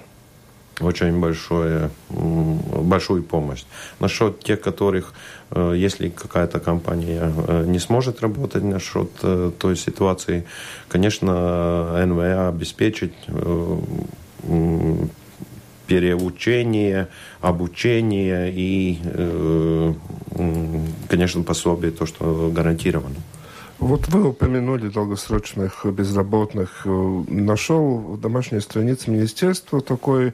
очень 0.81 1.19
большое, 1.21 1.91
большую 2.11 3.23
помощь. 3.23 3.65
Насчет 4.01 4.41
тех, 4.41 4.61
которых, 4.61 5.15
э, 5.51 5.75
если 5.77 6.09
какая-то 6.09 6.61
компания 6.61 7.33
э, 7.49 7.65
не 7.67 7.79
сможет 7.79 8.21
работать 8.21 8.62
насчет 8.62 9.11
э, 9.23 9.53
той 9.59 9.77
ситуации, 9.77 10.45
конечно, 10.89 12.05
НВА 12.07 12.49
обеспечить 12.49 13.15
переучение, 15.87 17.09
обучение 17.41 18.53
и, 18.53 18.99
конечно, 21.09 21.43
пособие, 21.45 21.93
то, 21.93 22.07
что 22.07 22.51
гарантировано. 22.53 23.15
Вот 23.79 24.09
вы 24.09 24.29
упомянули 24.29 24.89
долгосрочных 24.89 25.85
безработных. 25.85 26.87
Нашел 26.87 27.99
в 27.99 28.21
домашней 28.21 28.61
странице 28.61 29.11
министерства 29.11 29.83
такой 29.83 30.33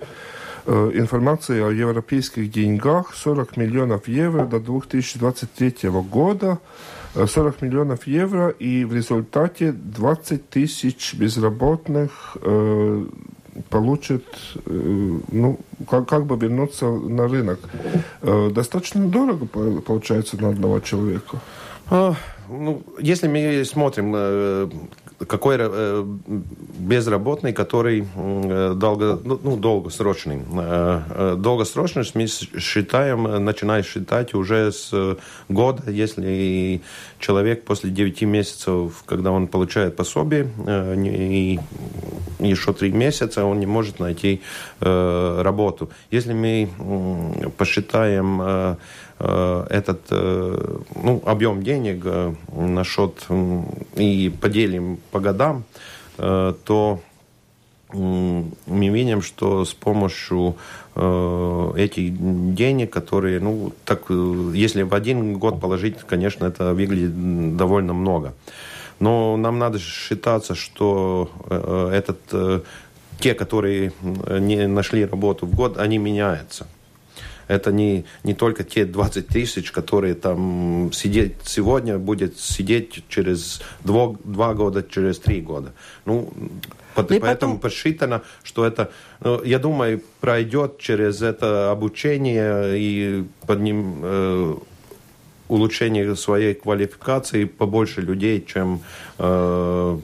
э, 0.66 0.90
информации 0.94 1.60
о 1.60 1.70
европейских 1.70 2.52
деньгах 2.52 3.14
40 3.14 3.56
миллионов 3.56 4.06
евро 4.06 4.46
до 4.46 4.60
2023 4.60 5.90
года. 5.90 6.58
40 7.14 7.56
э, 7.62 7.66
миллионов 7.66 8.06
евро 8.06 8.48
и 8.50 8.84
в 8.84 8.94
результате 8.94 9.72
20 9.72 10.48
тысяч 10.48 11.14
безработных 11.14 12.36
э, 12.40 13.04
получат, 13.70 14.24
э, 14.66 15.18
ну, 15.32 15.58
как, 15.90 16.08
как 16.08 16.26
бы 16.26 16.36
вернуться 16.36 16.86
на 16.86 17.26
рынок. 17.26 17.58
Э, 18.22 18.50
достаточно 18.54 19.04
дорого 19.08 19.46
получается 19.46 20.40
на 20.40 20.50
одного 20.50 20.78
человека. 20.78 21.40
Ну, 22.48 22.82
если 22.98 23.28
мы 23.28 23.64
смотрим, 23.64 24.12
э, 24.14 24.70
какой 25.26 25.56
э, 25.58 26.04
безработный, 26.78 27.52
который 27.52 28.06
э, 28.14 28.74
долго, 28.76 29.18
ну, 29.24 29.40
ну 29.42 29.56
долгосрочный. 29.56 30.40
Долгосрочность 31.36 32.14
мы 32.14 32.26
считаем, 32.26 33.44
начинаем 33.44 33.84
считать 33.84 34.34
уже 34.34 34.72
с 34.72 35.16
года, 35.48 35.90
если 35.90 36.80
человек 37.18 37.64
после 37.64 37.90
9 37.90 38.22
месяцев, 38.22 39.02
когда 39.06 39.30
он 39.30 39.46
получает 39.46 39.96
пособие, 39.96 40.48
и 40.96 41.58
еще 42.40 42.72
3 42.72 42.92
месяца 42.92 43.44
он 43.44 43.60
не 43.60 43.66
может 43.66 44.00
найти 44.00 44.42
работу. 44.80 45.90
Если 46.10 46.32
мы 46.32 46.68
посчитаем 47.56 48.78
Э, 49.24 49.66
этот 49.70 50.00
э, 50.10 50.78
ну, 50.96 51.22
объем 51.24 51.62
денег 51.62 52.02
э, 52.04 52.34
на 52.56 52.82
счет 52.82 53.24
и 53.94 54.32
поделим 54.40 54.98
по 55.12 55.20
годам, 55.20 55.62
то 56.16 57.00
мы 57.92 58.88
видим, 58.88 59.22
что 59.22 59.64
с 59.64 59.74
помощью 59.74 60.56
этих 60.94 62.54
денег, 62.54 62.90
которые, 62.90 63.40
ну, 63.40 63.72
так, 63.84 64.10
если 64.10 64.82
в 64.82 64.94
один 64.94 65.38
год 65.38 65.60
положить, 65.60 65.98
конечно, 66.06 66.46
это 66.46 66.74
выглядит 66.74 67.56
довольно 67.56 67.92
много. 67.92 68.32
Но 69.00 69.36
нам 69.36 69.58
надо 69.58 69.78
считаться, 69.78 70.54
что 70.54 71.30
этот, 71.92 72.64
те, 73.18 73.34
которые 73.34 73.92
не 74.02 74.66
нашли 74.68 75.04
работу 75.04 75.46
в 75.46 75.54
год, 75.54 75.76
они 75.78 75.98
меняются. 75.98 76.66
Это 77.52 77.70
не, 77.70 78.04
не 78.24 78.34
только 78.34 78.64
те 78.64 78.84
20 78.84 79.28
тысяч, 79.28 79.70
которые 79.72 80.14
там 80.14 80.90
сидеть 80.92 81.34
сегодня, 81.44 81.98
будет 81.98 82.38
сидеть 82.40 83.04
через 83.08 83.60
два, 83.84 84.14
два 84.24 84.54
года, 84.54 84.82
через 84.82 85.18
три 85.18 85.42
года. 85.42 85.72
Ну, 86.06 86.32
по, 86.94 87.02
поэтому 87.02 87.34
потом... 87.34 87.58
посчитано, 87.58 88.22
что 88.42 88.64
это, 88.64 88.90
ну, 89.20 89.42
я 89.44 89.58
думаю, 89.58 90.02
пройдет 90.20 90.78
через 90.78 91.20
это 91.20 91.70
обучение 91.70 92.78
и 92.78 93.24
под 93.46 93.60
ним 93.60 94.00
э, 94.02 94.54
улучшение 95.48 96.16
своей 96.16 96.54
квалификации 96.54 97.44
побольше 97.44 98.00
людей, 98.00 98.42
чем 98.46 98.80
э, 99.18 99.98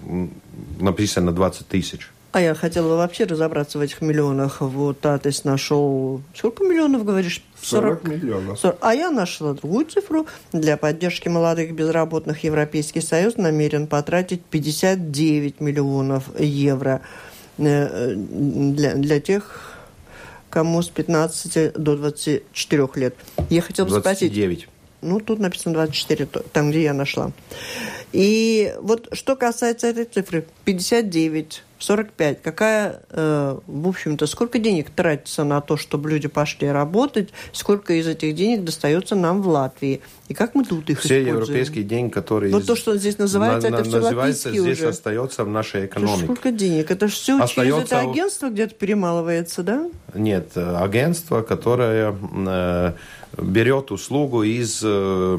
написано 0.81 1.33
20 1.33 1.67
тысяч. 1.67 2.11
А 2.31 2.43
я 2.43 2.55
хотела 2.55 2.97
вообще 2.97 3.25
разобраться 3.25 3.79
в 3.79 3.81
этих 3.81 4.03
миллионах. 4.03 4.61
Вот 4.61 5.05
Атес 5.07 5.45
нашел... 5.45 6.21
Сколько 6.35 6.63
миллионов, 6.63 7.05
говоришь? 7.05 7.43
40, 7.63 8.03
40 8.03 8.05
миллионов. 8.05 8.61
40. 8.61 8.79
А 8.83 8.95
я 8.95 9.11
нашла 9.11 9.55
другую 9.55 9.87
цифру. 9.87 10.27
Для 10.53 10.77
поддержки 10.77 11.29
молодых 11.29 11.75
безработных 11.75 12.45
Европейский 12.45 13.01
Союз 13.01 13.37
намерен 13.37 13.87
потратить 13.87 14.45
59 14.45 15.61
миллионов 15.61 16.25
евро 16.39 17.01
э, 17.57 18.15
для, 18.15 18.95
для 18.95 19.21
тех, 19.21 19.79
кому 20.51 20.83
с 20.83 20.91
15 20.91 21.73
до 21.73 21.97
24 21.97 22.89
лет. 22.97 23.15
Я 23.49 23.63
хотела 23.63 23.89
29. 23.89 24.59
спросить... 24.59 24.69
Ну, 25.01 25.21
тут 25.21 25.39
написано 25.39 25.75
24, 25.75 26.27
там, 26.53 26.71
где 26.71 26.83
я 26.83 26.93
нашла. 26.93 27.33
И 28.13 28.75
вот 28.81 29.09
что 29.13 29.35
касается 29.37 29.87
этой 29.87 30.05
цифры, 30.05 30.45
59 30.65 31.63
45. 31.79 32.43
Какая, 32.43 33.01
э, 33.11 33.59
в 33.67 33.89
общем-то, 33.89 34.27
сколько 34.27 34.59
денег 34.59 34.91
тратится 34.91 35.45
на 35.45 35.61
то, 35.61 35.77
чтобы 35.77 36.11
люди 36.11 36.29
пошли 36.29 36.69
работать, 36.71 37.31
сколько 37.53 37.93
из 37.95 38.07
этих 38.07 38.35
денег 38.35 38.65
достается 38.65 39.15
нам 39.15 39.43
в 39.43 39.49
Латвии, 39.49 40.01
и 40.29 40.35
как 40.35 40.55
мы 40.55 40.65
тут 40.65 40.91
их 40.91 40.99
все 41.01 41.21
используем? 41.21 41.37
европейские 41.37 41.85
деньги, 41.85 42.11
которые... 42.11 42.51
Но 42.53 42.61
то, 42.61 42.75
что 42.77 42.97
здесь 42.97 43.19
называется, 43.19 43.71
на- 43.71 43.75
это 43.77 43.85
на- 43.85 43.91
все 43.91 44.01
называется, 44.01 44.49
латвийские 44.49 44.63
здесь 44.75 44.79
уже. 44.81 44.89
остается 44.89 45.45
в 45.45 45.49
нашей 45.49 45.83
Это 45.85 45.87
экономике. 45.95 46.25
сколько 46.25 46.51
денег? 46.53 46.91
Это 46.91 47.07
все 47.09 47.37
через 47.39 47.45
Остается 47.51 47.97
это 47.97 48.07
у- 48.07 48.11
агентство 48.11 48.49
где-то 48.51 48.75
перемалывается, 48.75 49.63
да? 49.63 49.89
Нет, 50.15 50.51
э, 50.57 50.77
агентство, 50.77 51.43
которое 51.43 52.15
э, 52.47 52.93
берет 53.41 53.91
услугу 53.93 54.43
из 54.43 54.81
э, 54.85 55.39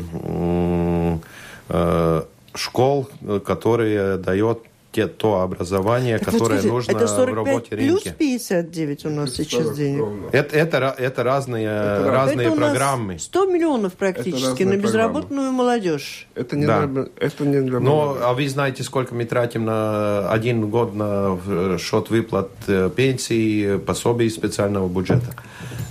э, 1.70 2.22
школ, 2.56 3.10
э, 3.22 3.40
которые 3.46 4.18
дает 4.18 4.60
те, 4.92 5.06
то 5.08 5.42
образование, 5.42 6.18
Так 6.18 6.30
вот 6.30 6.34
которое 6.34 6.56
скажите, 6.60 6.74
нужно 6.74 6.92
это 6.94 7.06
в 7.06 7.10
45 7.10 7.36
работе 7.36 7.76
плюс 7.76 8.06
рынке. 8.06 8.16
59 8.18 9.06
у 9.06 9.10
нас 9.12 9.34
сейчас 9.36 9.64
40 9.64 9.76
денег. 9.76 10.00
ровно. 10.00 10.28
Это, 10.32 10.56
это, 10.58 10.96
это 10.98 11.24
разные, 11.24 11.66
Это 11.68 12.06
разные 12.12 12.48
Это 12.48 12.56
у 12.56 12.60
нас 12.60 12.70
программы. 12.70 13.20
100 13.20 13.46
миллионов 13.46 13.94
практически 13.94 14.64
на 14.64 14.72
программы. 14.72 14.78
безработную 14.78 15.52
молодежь. 15.52 16.28
Это 16.34 16.56
не, 16.58 16.66
Да. 16.66 16.88
для, 16.88 17.06
это 17.20 17.46
не 17.46 17.62
для 17.62 17.80
Но, 17.80 18.18
а 18.20 18.34
вы 18.34 18.50
знаете, 18.50 18.82
сколько 18.82 19.14
мы 19.14 19.26
тратим 19.26 19.66
на 19.66 20.30
один 20.32 20.70
год 20.72 20.96
на 20.96 21.38
э, 21.46 21.78
счет 21.80 22.10
выплат 22.10 22.50
э, 22.68 22.90
пенсий, 22.96 23.78
пособий 23.86 24.30
специального 24.32 24.88
бюджета? 24.90 25.36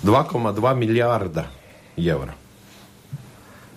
2,2 0.02 0.76
миллиарда 0.76 1.46
евро. 1.96 2.34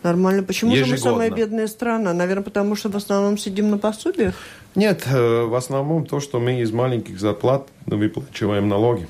Нормально. 0.04 0.44
Почему 0.44 0.76
же 0.76 0.82
мы 0.82 0.88
Ежегодно. 0.94 1.12
самая 1.12 1.30
бедная 1.30 1.68
страна? 1.68 2.14
Наверное, 2.14 2.44
потому 2.44 2.76
что 2.76 2.90
в 2.90 2.96
основном 2.96 3.38
сидим 3.38 3.70
на 3.70 3.78
пособиях. 3.78 4.34
Нет, 4.76 5.04
э, 5.06 5.44
в 5.44 5.54
основном 5.54 6.06
то, 6.06 6.20
что 6.20 6.40
мы 6.40 6.62
из 6.62 6.72
маленьких 6.72 7.20
зарплат 7.20 7.68
выплачиваем 7.86 8.68
налоги. 8.68 9.08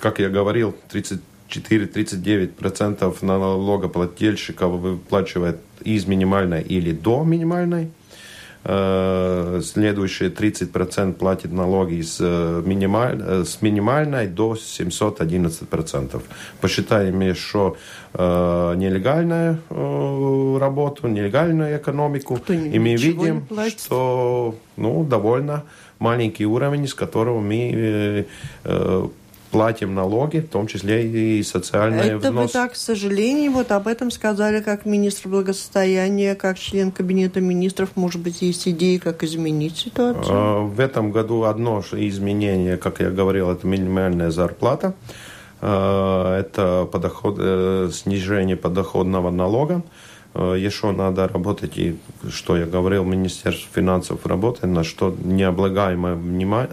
Как 0.00 0.18
я 0.18 0.28
говорил, 0.28 0.74
34-39% 0.90 3.22
налогоплательщиков 3.22 4.72
выплачивает 4.72 5.60
из 5.84 6.06
минимальной 6.06 6.62
или 6.62 6.90
до 6.92 7.22
минимальной. 7.24 7.90
Э, 8.68 9.60
Следующие 9.62 10.28
30% 10.30 11.12
платит 11.14 11.52
налоги 11.52 12.00
с, 12.00 12.18
э, 12.20 12.62
минималь- 12.66 13.22
э, 13.24 13.44
с 13.44 13.62
минимальной 13.62 14.26
до 14.26 14.56
711%. 14.56 16.22
Посчитаем, 16.60 17.34
что 17.34 17.76
э, 18.14 18.74
нелегальную 18.76 19.58
э, 19.70 20.58
работу, 20.58 21.06
нелегальную 21.06 21.76
экономику, 21.76 22.36
Кто 22.36 22.52
и 22.54 22.78
мы 22.78 22.96
видим, 22.96 23.46
что 23.78 24.56
ну, 24.76 25.04
довольно 25.04 25.62
маленький 26.00 26.46
уровень, 26.46 26.88
с 26.88 26.94
которого 26.94 27.40
мы 27.40 28.26
э, 28.64 29.08
платим 29.50 29.94
налоги, 29.94 30.38
в 30.38 30.48
том 30.48 30.66
числе 30.66 31.06
и 31.06 31.42
социальные 31.42 32.00
Это 32.00 32.14
вы 32.14 32.18
взносы. 32.28 32.52
так, 32.52 32.72
к 32.72 32.76
сожалению, 32.76 33.52
вот 33.52 33.72
об 33.72 33.86
этом 33.86 34.10
сказали 34.10 34.60
как 34.60 34.86
министр 34.86 35.28
благосостояния, 35.28 36.34
как 36.34 36.58
член 36.58 36.90
кабинета 36.90 37.40
министров. 37.40 37.90
Может 37.94 38.20
быть, 38.20 38.42
есть 38.42 38.68
идеи, 38.68 38.98
как 38.98 39.22
изменить 39.22 39.76
ситуацию? 39.76 40.24
А, 40.28 40.60
В 40.62 40.80
этом 40.80 41.10
году 41.12 41.44
одно 41.44 41.82
изменение, 41.92 42.76
как 42.76 43.00
я 43.00 43.10
говорил, 43.10 43.50
это 43.50 43.66
минимальная 43.66 44.30
зарплата. 44.30 44.94
А, 45.60 46.40
Это 46.40 46.88
подоход, 46.90 47.36
э, 47.38 47.90
снижение 47.92 48.56
подоходного 48.56 49.30
налога. 49.30 49.82
А, 50.34 50.54
Еще 50.54 50.90
надо 50.92 51.28
работать, 51.28 51.78
и, 51.78 51.96
что 52.30 52.56
я 52.56 52.66
говорил, 52.66 53.04
Министерство 53.04 53.68
финансов 53.74 54.26
работает 54.26 54.72
на 54.72 54.84
что 54.84 55.14
необлагаемое 55.24 56.16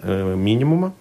э, 0.04 0.36
минимума, 0.36 0.94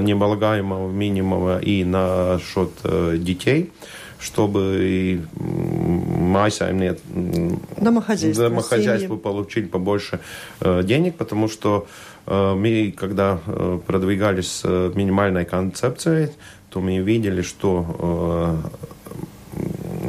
необлагаемого 0.00 0.90
минимума 0.90 1.58
и 1.58 1.84
на 1.84 2.38
счет 2.40 2.70
э, 2.84 3.16
детей, 3.18 3.70
чтобы 4.18 4.60
и, 4.80 5.20
м, 5.38 6.32
майсаймнет- 6.34 7.00
м, 7.14 7.60
Домохозяйство, 7.76 8.48
домохозяйству 8.48 9.08
семьи. 9.08 9.22
получить 9.22 9.70
побольше 9.70 10.18
э, 10.60 10.82
денег, 10.84 11.16
потому 11.16 11.48
что 11.48 11.86
э, 12.26 12.54
мы, 12.54 12.92
когда 12.96 13.38
э, 13.46 13.78
продвигались 13.86 14.50
с 14.50 14.62
э, 14.64 14.92
минимальной 14.94 15.44
концепцией, 15.44 16.28
то 16.70 16.80
мы 16.80 16.98
видели, 16.98 17.42
что 17.42 18.60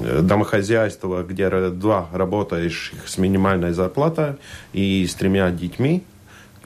э, 0.03 0.21
домохозяйство, 0.21 1.23
где 1.23 1.49
два 1.71 2.07
работающих 2.13 3.07
с 3.07 3.17
минимальной 3.17 3.73
зарплатой 3.73 4.33
и 4.73 5.05
с 5.05 5.13
тремя 5.15 5.51
детьми, 5.51 6.01
э, 6.01 6.16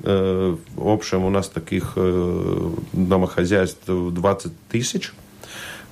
в 0.03 0.87
общем 0.87 1.25
у 1.25 1.29
нас 1.29 1.49
таких 1.49 1.93
э, 1.95 2.69
домохозяйств 2.93 3.85
20 3.87 4.51
тысяч, 4.69 5.13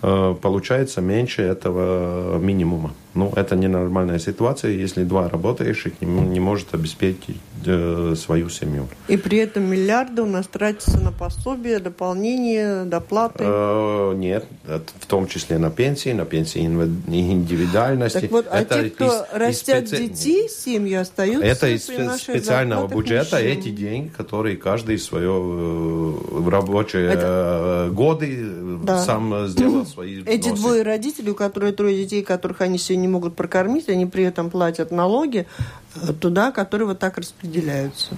э, 0.01 0.35
получается 0.41 1.01
меньше 1.01 1.43
этого 1.43 2.37
минимума. 2.39 2.93
Ну, 3.15 3.33
это 3.35 3.55
ненормальная 3.55 4.19
ситуация, 4.19 4.71
если 4.71 5.03
два 5.03 5.27
работающих 5.29 5.93
не, 6.01 6.07
не 6.07 6.39
может 6.39 6.73
обеспечить 6.75 7.37
э, 7.65 8.13
свою 8.15 8.49
семью. 8.49 8.87
И 9.07 9.17
при 9.17 9.39
этом 9.39 9.63
миллиарды 9.63 10.21
у 10.21 10.27
нас 10.27 10.45
тратятся 10.47 10.99
на 10.99 11.11
пособия, 11.11 11.79
дополнения, 11.79 12.83
доплаты. 12.85 13.43
Э, 13.47 14.13
нет, 14.15 14.45
это 14.67 14.83
в 14.99 15.05
том 15.07 15.27
числе 15.27 15.57
на 15.57 15.71
пенсии, 15.71 16.09
на 16.11 16.25
пенсии 16.25 16.59
индивидуальности. 16.59 18.21
так 18.21 18.31
вот, 18.31 18.45
а 18.49 18.59
Это 18.61 18.83
те, 18.83 18.89
кто 18.91 19.05
из- 19.05 19.11
из 19.11 19.23
растят 19.33 19.83
специ- 19.85 19.97
детей, 20.07 20.49
семьи 20.49 20.93
остаются 20.95 21.45
Это 21.47 21.67
из 21.69 21.83
специального 21.85 22.87
бюджета 22.87 23.41
ничем. 23.41 23.59
эти 23.59 23.69
деньги, 23.69 24.07
которые 24.15 24.57
каждый 24.57 24.97
свое 24.99 25.31
э, 25.33 26.49
рабочие 26.49 27.11
э, 27.15 27.89
годы 27.91 28.45
Да. 28.83 29.01
сам 29.03 29.33
э, 29.33 29.47
сделал 29.47 29.85
свои 29.85 30.21
Эти 30.25 30.47
взносы. 30.47 30.61
двое 30.61 30.83
родителей, 30.83 31.31
у 31.31 31.35
которых 31.35 31.75
трое 31.75 31.95
детей, 31.97 32.21
которых 32.23 32.61
они 32.61 32.77
себе 32.77 32.98
не 32.99 33.07
могут 33.07 33.35
прокормить, 33.35 33.89
они 33.89 34.05
при 34.05 34.23
этом 34.23 34.49
платят 34.49 34.91
налоги 34.91 35.47
э, 35.95 36.13
туда, 36.13 36.51
которые 36.51 36.87
вот 36.89 36.99
так 36.99 37.17
распределяются. 37.17 38.15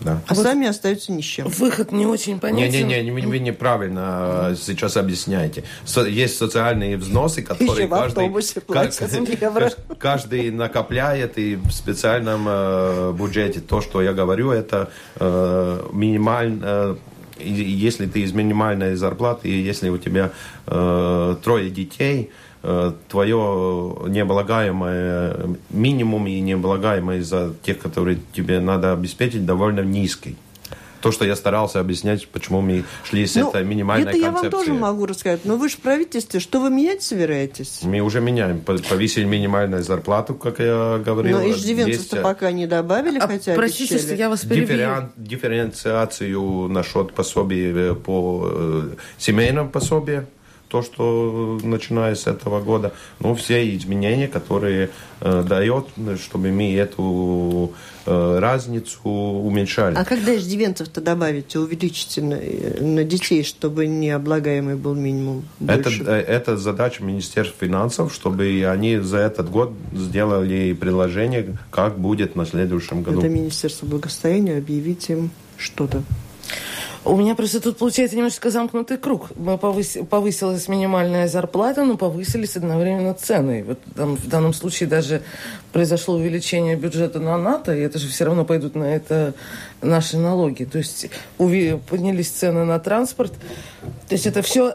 Да. 0.00 0.20
А 0.26 0.34
сами 0.34 0.66
остаются 0.66 1.12
ни 1.12 1.22
с 1.22 1.24
чем. 1.24 1.48
Выход 1.48 1.90
не 1.92 2.04
очень 2.04 2.38
понятен. 2.38 2.86
Не-не-не, 2.88 3.10
вы, 3.10 3.22
вы 3.22 3.38
неправильно 3.38 4.50
э, 4.50 4.56
сейчас 4.60 4.96
объясняете. 4.98 5.64
Со- 5.84 6.04
есть 6.06 6.36
социальные 6.36 6.98
взносы, 6.98 7.40
которые 7.42 7.86
в 7.86 7.90
каждый, 7.90 8.24
автобусе 8.24 8.60
платят 8.60 8.96
каждый- 8.98 9.38
евро. 9.40 9.72
каждый 9.98 10.50
накопляет, 10.50 11.38
и 11.38 11.56
в 11.56 11.70
специальном 11.70 12.44
э, 12.46 13.12
бюджете 13.18 13.60
то, 13.60 13.80
что 13.80 14.02
я 14.02 14.12
говорю, 14.12 14.50
это 14.50 14.90
э, 15.16 15.88
минимально... 15.92 16.60
э, 16.62 16.96
если 17.38 18.06
ты 18.06 18.20
из 18.20 18.32
минимальной 18.32 18.94
зарплаты, 18.96 19.48
и 19.48 19.60
если 19.62 19.88
у 19.88 19.98
тебя 19.98 20.30
э, 20.66 21.36
трое 21.42 21.70
детей, 21.70 22.30
э, 22.30 22.43
твое 23.08 23.96
необлагаемое 24.08 25.36
минимум 25.70 26.26
и 26.26 26.40
необлагаемое 26.40 27.22
за 27.22 27.52
тех, 27.62 27.78
которые 27.78 28.18
тебе 28.32 28.60
надо 28.60 28.92
обеспечить, 28.92 29.44
довольно 29.46 29.80
низкий. 29.80 30.36
То, 31.00 31.12
что 31.12 31.26
я 31.26 31.36
старался 31.36 31.80
объяснять, 31.80 32.26
почему 32.28 32.62
мы 32.62 32.82
шли 33.04 33.26
с 33.26 33.34
Ну, 33.34 33.50
этой 33.50 33.62
минимальной 33.62 34.08
это 34.08 34.16
я 34.16 34.30
вам 34.30 34.40
концепцией. 34.40 34.66
тоже 34.68 34.72
могу 34.80 35.04
рассказать. 35.04 35.44
Но 35.44 35.58
вы 35.58 35.68
же 35.68 35.76
в 35.76 35.80
правительстве, 35.80 36.40
что 36.40 36.60
вы 36.62 36.70
менять 36.70 37.02
собираетесь? 37.02 37.80
Мы 37.82 38.00
уже 38.00 38.22
меняем. 38.22 38.60
По- 38.62 38.78
Повесили 38.78 39.24
минимальную 39.24 39.82
зарплату, 39.82 40.34
как 40.34 40.60
я 40.60 41.02
говорил. 41.04 41.40
Но 41.40 41.50
иждивенцев-то 41.50 41.90
Есть, 42.00 42.14
э, 42.14 42.22
пока 42.22 42.50
не 42.52 42.66
добавили, 42.66 43.18
А, 43.18 43.26
хотя 43.26 43.52
простите, 43.54 43.96
обещали. 43.96 44.06
что 44.12 44.14
я 44.14 44.28
вас 44.30 44.40
перебью. 44.46 44.66
дифферен- 44.78 45.08
дифференциацию 45.18 46.68
насчет 46.68 47.12
пособий 47.12 47.70
э, 47.90 47.94
по 47.94 48.48
э, 48.50 48.88
семейному 49.18 49.68
пособию, 49.68 50.26
то, 50.68 50.82
что 50.82 51.58
начиная 51.62 52.14
с 52.14 52.26
этого 52.26 52.60
года, 52.60 52.92
ну, 53.20 53.34
все 53.34 53.76
изменения, 53.76 54.28
которые 54.28 54.90
э, 55.20 55.44
дает, 55.46 55.86
чтобы 56.20 56.50
мы 56.50 56.74
эту 56.74 57.72
э, 58.06 58.38
разницу 58.38 59.08
уменьшали. 59.08 59.94
А 59.94 60.04
когда 60.04 60.36
иждивенцев-то 60.36 61.00
добавите, 61.00 61.58
увеличите 61.58 62.22
на, 62.22 62.36
на 62.80 63.04
детей, 63.04 63.44
чтобы 63.44 63.86
необлагаемый 63.86 64.76
был 64.76 64.94
минимум 64.94 65.44
Это, 65.60 65.84
больше? 65.84 66.04
э, 66.04 66.12
это 66.12 66.56
задача 66.56 67.04
Министерства 67.04 67.66
финансов, 67.66 68.12
чтобы 68.12 68.66
они 68.68 68.98
за 68.98 69.18
этот 69.18 69.50
год 69.50 69.72
сделали 69.92 70.72
предложение, 70.72 71.56
как 71.70 71.98
будет 71.98 72.36
на 72.36 72.46
следующем 72.46 73.02
году. 73.02 73.20
Это 73.20 73.28
Министерство 73.28 73.86
благосостояния, 73.86 74.56
объявить 74.56 75.08
им 75.08 75.30
что-то. 75.56 76.02
У 77.06 77.16
меня 77.16 77.34
просто 77.34 77.60
тут 77.60 77.76
получается 77.76 78.16
немножечко 78.16 78.50
замкнутый 78.50 78.96
круг. 78.96 79.30
Повыс- 79.32 80.04
Повысилась 80.06 80.68
минимальная 80.68 81.28
зарплата, 81.28 81.84
но 81.84 81.98
повысились 81.98 82.56
одновременно 82.56 83.12
цены. 83.12 83.62
Вот 83.66 83.78
там 83.94 84.16
в 84.16 84.26
данном 84.26 84.54
случае 84.54 84.88
даже 84.88 85.22
произошло 85.74 86.14
увеличение 86.14 86.76
бюджета 86.76 87.18
на 87.18 87.36
НАТО, 87.36 87.74
и 87.74 87.80
это 87.80 87.98
же 87.98 88.08
все 88.08 88.24
равно 88.24 88.44
пойдут 88.44 88.76
на 88.76 88.84
это 88.84 89.34
наши 89.82 90.16
налоги. 90.16 90.62
То 90.62 90.78
есть 90.78 91.08
уви- 91.36 91.80
поднялись 91.90 92.30
цены 92.30 92.64
на 92.64 92.78
транспорт. 92.78 93.32
То 94.08 94.14
есть 94.14 94.24
это 94.24 94.40
все, 94.42 94.72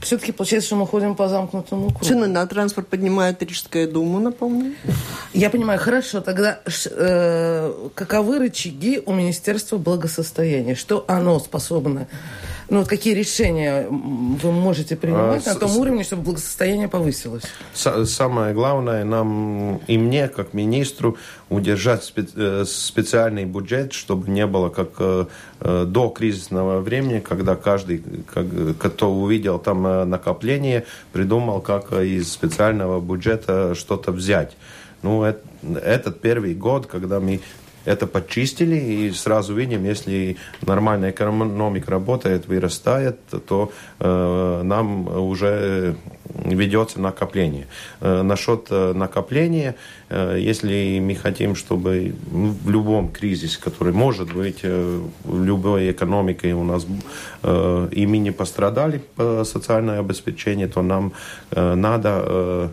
все-таки 0.00 0.32
получается, 0.32 0.68
что 0.68 0.76
мы 0.76 0.86
ходим 0.86 1.16
по 1.16 1.28
замкнутому 1.28 1.90
кругу. 1.90 2.02
Цены 2.02 2.28
на 2.28 2.46
транспорт 2.46 2.88
поднимает 2.88 3.42
Рижская 3.42 3.86
дума, 3.86 4.20
напомню. 4.20 4.72
Я 5.34 5.50
понимаю, 5.50 5.78
хорошо. 5.78 6.22
Тогда 6.22 6.60
э, 6.64 7.90
каковы 7.94 8.38
рычаги 8.38 9.02
у 9.04 9.12
Министерства 9.12 9.76
благосостояния? 9.76 10.74
Что 10.74 11.04
оно 11.08 11.38
способно 11.40 12.08
ну, 12.70 12.80
вот 12.80 12.88
какие 12.88 13.14
решения 13.14 13.86
вы 13.88 14.52
можете 14.52 14.94
принимать 14.94 15.46
а, 15.46 15.54
на 15.54 15.60
том 15.60 15.70
с, 15.70 15.76
уровне, 15.76 16.04
чтобы 16.04 16.22
благосостояние 16.22 16.88
повысилось? 16.88 17.44
Самое 17.72 18.52
главное 18.52 19.04
нам 19.04 19.78
и 19.86 19.96
мне, 19.96 20.28
как 20.28 20.52
министру, 20.52 21.16
удержать 21.48 22.04
спе 22.04 22.26
э, 22.34 22.64
специальный 22.66 23.46
бюджет, 23.46 23.94
чтобы 23.94 24.30
не 24.30 24.46
было 24.46 24.68
как 24.68 24.90
э, 24.98 25.26
э, 25.60 25.84
до 25.88 26.10
кризисного 26.10 26.80
времени, 26.80 27.20
когда 27.20 27.56
каждый, 27.56 28.02
как, 28.26 28.46
кто 28.78 29.14
увидел 29.14 29.58
там 29.58 30.10
накопление, 30.10 30.84
придумал, 31.12 31.62
как 31.62 31.92
из 31.92 32.30
специального 32.30 33.00
бюджета 33.00 33.74
что-то 33.74 34.12
взять. 34.12 34.56
Ну, 35.02 35.22
это, 35.22 35.40
этот 35.82 36.20
первый 36.20 36.54
год, 36.54 36.86
когда 36.86 37.18
мы 37.20 37.40
это 37.88 38.06
почистили 38.06 38.76
и 38.76 39.10
сразу 39.12 39.54
видим, 39.54 39.84
если 39.84 40.36
нормальная 40.66 41.10
экономика 41.10 41.90
работает, 41.90 42.46
вырастает, 42.46 43.18
то 43.46 43.72
э, 43.98 44.62
нам 44.62 45.08
уже 45.08 45.96
ведется 46.44 47.00
накопление. 47.00 47.66
Э, 48.00 48.22
насчет 48.22 48.66
э, 48.70 48.92
накопления, 48.92 49.74
э, 50.10 50.36
если 50.38 51.00
мы 51.00 51.14
хотим, 51.14 51.54
чтобы 51.54 52.14
в 52.30 52.70
любом 52.70 53.08
кризисе, 53.08 53.58
который 53.60 53.92
может 53.92 54.32
быть 54.34 54.60
э, 54.62 55.00
в 55.24 55.44
любой 55.44 55.90
экономике 55.90 56.54
у 56.54 56.64
нас, 56.64 56.86
э, 57.42 57.88
и 57.92 58.06
мы 58.06 58.18
не 58.18 58.32
пострадали 58.32 59.02
по 59.16 59.44
социальное 59.44 60.00
обеспечение, 60.00 60.68
то 60.68 60.82
нам 60.82 61.12
э, 61.50 61.74
надо 61.74 62.18
Э, 62.26 62.68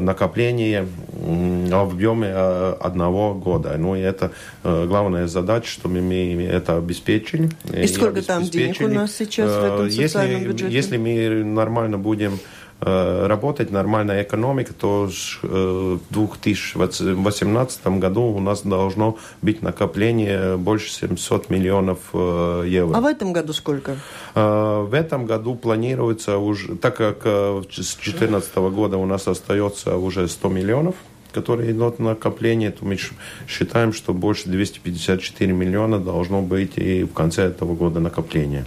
накопление 0.00 0.86
в 1.12 1.74
объеме 1.74 2.28
э, 2.30 2.76
одного 2.80 3.34
года. 3.34 3.76
Ну 3.76 3.94
и 3.94 4.00
это 4.00 4.32
э, 4.64 4.86
главная 4.86 5.26
задача, 5.26 5.68
что 5.68 5.88
мы 5.88 6.44
это 6.44 6.76
обеспечили. 6.78 7.50
И 7.72 7.86
сколько 7.86 8.22
там 8.22 8.44
денег 8.44 8.80
у 8.80 8.88
нас 8.88 9.14
сейчас 9.14 9.50
в 9.50 9.64
этом 9.64 9.90
социальном 9.90 10.40
если, 10.40 10.48
бюджете? 10.48 10.74
Если 10.74 10.96
мы 10.96 11.44
нормально 11.44 11.98
будем 11.98 12.32
Э, 12.32 12.57
работать, 12.80 13.70
нормальная 13.72 14.22
экономика, 14.22 14.72
то 14.72 15.10
в 15.42 15.98
2018 16.10 17.86
году 17.98 18.22
у 18.22 18.40
нас 18.40 18.62
должно 18.62 19.18
быть 19.42 19.62
накопление 19.62 20.56
больше 20.56 20.90
700 20.90 21.50
миллионов 21.50 21.98
э, 22.12 22.64
евро. 22.68 22.96
А 22.96 23.00
в 23.00 23.06
этом 23.06 23.32
году 23.32 23.52
сколько? 23.52 23.96
Э, 24.34 24.86
в 24.88 24.94
этом 24.94 25.26
году 25.26 25.56
планируется 25.56 26.38
уже, 26.38 26.76
так 26.76 26.96
как 26.96 27.22
с 27.24 27.96
2014 27.96 28.56
года 28.56 28.96
у 28.96 29.06
нас 29.06 29.26
остается 29.26 29.96
уже 29.96 30.28
100 30.28 30.48
миллионов, 30.48 30.94
которые 31.32 31.72
идут 31.72 31.98
на 31.98 32.10
накопление, 32.10 32.70
то 32.70 32.84
мы 32.84 32.98
считаем, 33.46 33.92
что 33.92 34.14
больше 34.14 34.48
254 34.48 35.52
миллиона 35.52 35.98
должно 35.98 36.42
быть 36.42 36.78
и 36.78 37.04
в 37.04 37.12
конце 37.12 37.44
этого 37.44 37.74
года 37.74 38.00
накопления. 38.00 38.66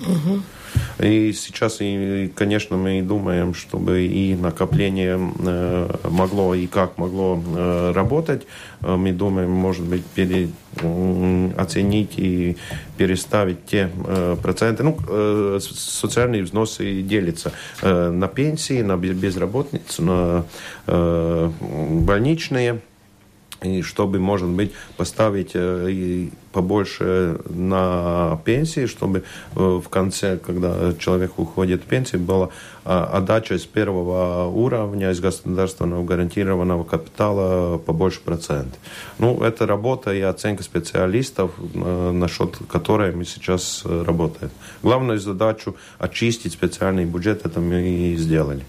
Угу. 0.00 0.40
И 0.98 1.32
сейчас, 1.32 1.78
и, 1.80 2.30
конечно, 2.34 2.76
мы 2.76 3.02
думаем, 3.02 3.54
чтобы 3.54 4.06
и 4.06 4.34
накопление 4.34 5.18
э, 5.38 5.88
могло 6.10 6.54
и 6.54 6.66
как 6.66 6.98
могло 6.98 7.42
э, 7.56 7.92
работать. 7.94 8.46
Э, 8.80 8.96
мы 8.96 9.12
думаем, 9.12 9.50
может 9.50 9.84
быть, 9.84 10.04
пере, 10.04 10.48
оценить 11.56 12.18
и 12.18 12.56
переставить 12.96 13.66
те 13.66 13.90
проценты. 14.42 14.84
Ну, 14.84 15.58
социальные 15.58 16.44
взносы 16.44 17.02
делятся 17.02 17.52
на 17.82 18.28
пенсии, 18.28 18.82
на 18.82 18.96
безработницу, 18.96 20.02
на 20.02 20.44
больничные 20.86 22.80
и 23.62 23.82
чтобы, 23.82 24.18
может 24.20 24.48
быть, 24.48 24.72
поставить 24.96 25.50
э, 25.54 26.28
побольше 26.52 27.40
на 27.48 28.40
пенсии, 28.44 28.86
чтобы 28.86 29.24
э, 29.56 29.80
в 29.84 29.88
конце, 29.88 30.36
когда 30.36 30.92
человек 30.98 31.38
уходит 31.38 31.82
в 31.82 31.86
пенсию, 31.86 32.20
была 32.20 32.50
а, 32.84 33.04
отдача 33.18 33.54
из 33.54 33.64
первого 33.64 34.46
уровня, 34.46 35.10
из 35.10 35.20
государственного 35.20 36.04
гарантированного 36.04 36.84
капитала 36.84 37.78
побольше 37.78 38.20
процент. 38.20 38.78
Ну, 39.18 39.42
это 39.42 39.66
работа 39.66 40.14
и 40.14 40.20
оценка 40.20 40.62
специалистов, 40.62 41.50
э, 41.58 42.10
насчет 42.12 42.56
которой 42.68 43.12
мы 43.12 43.24
сейчас 43.24 43.82
работаем. 43.84 44.50
Главную 44.82 45.18
задачу 45.18 45.74
очистить 45.98 46.52
специальный 46.52 47.04
бюджет, 47.04 47.44
это 47.44 47.60
мы 47.60 47.82
и 47.82 48.16
сделали. 48.16 48.64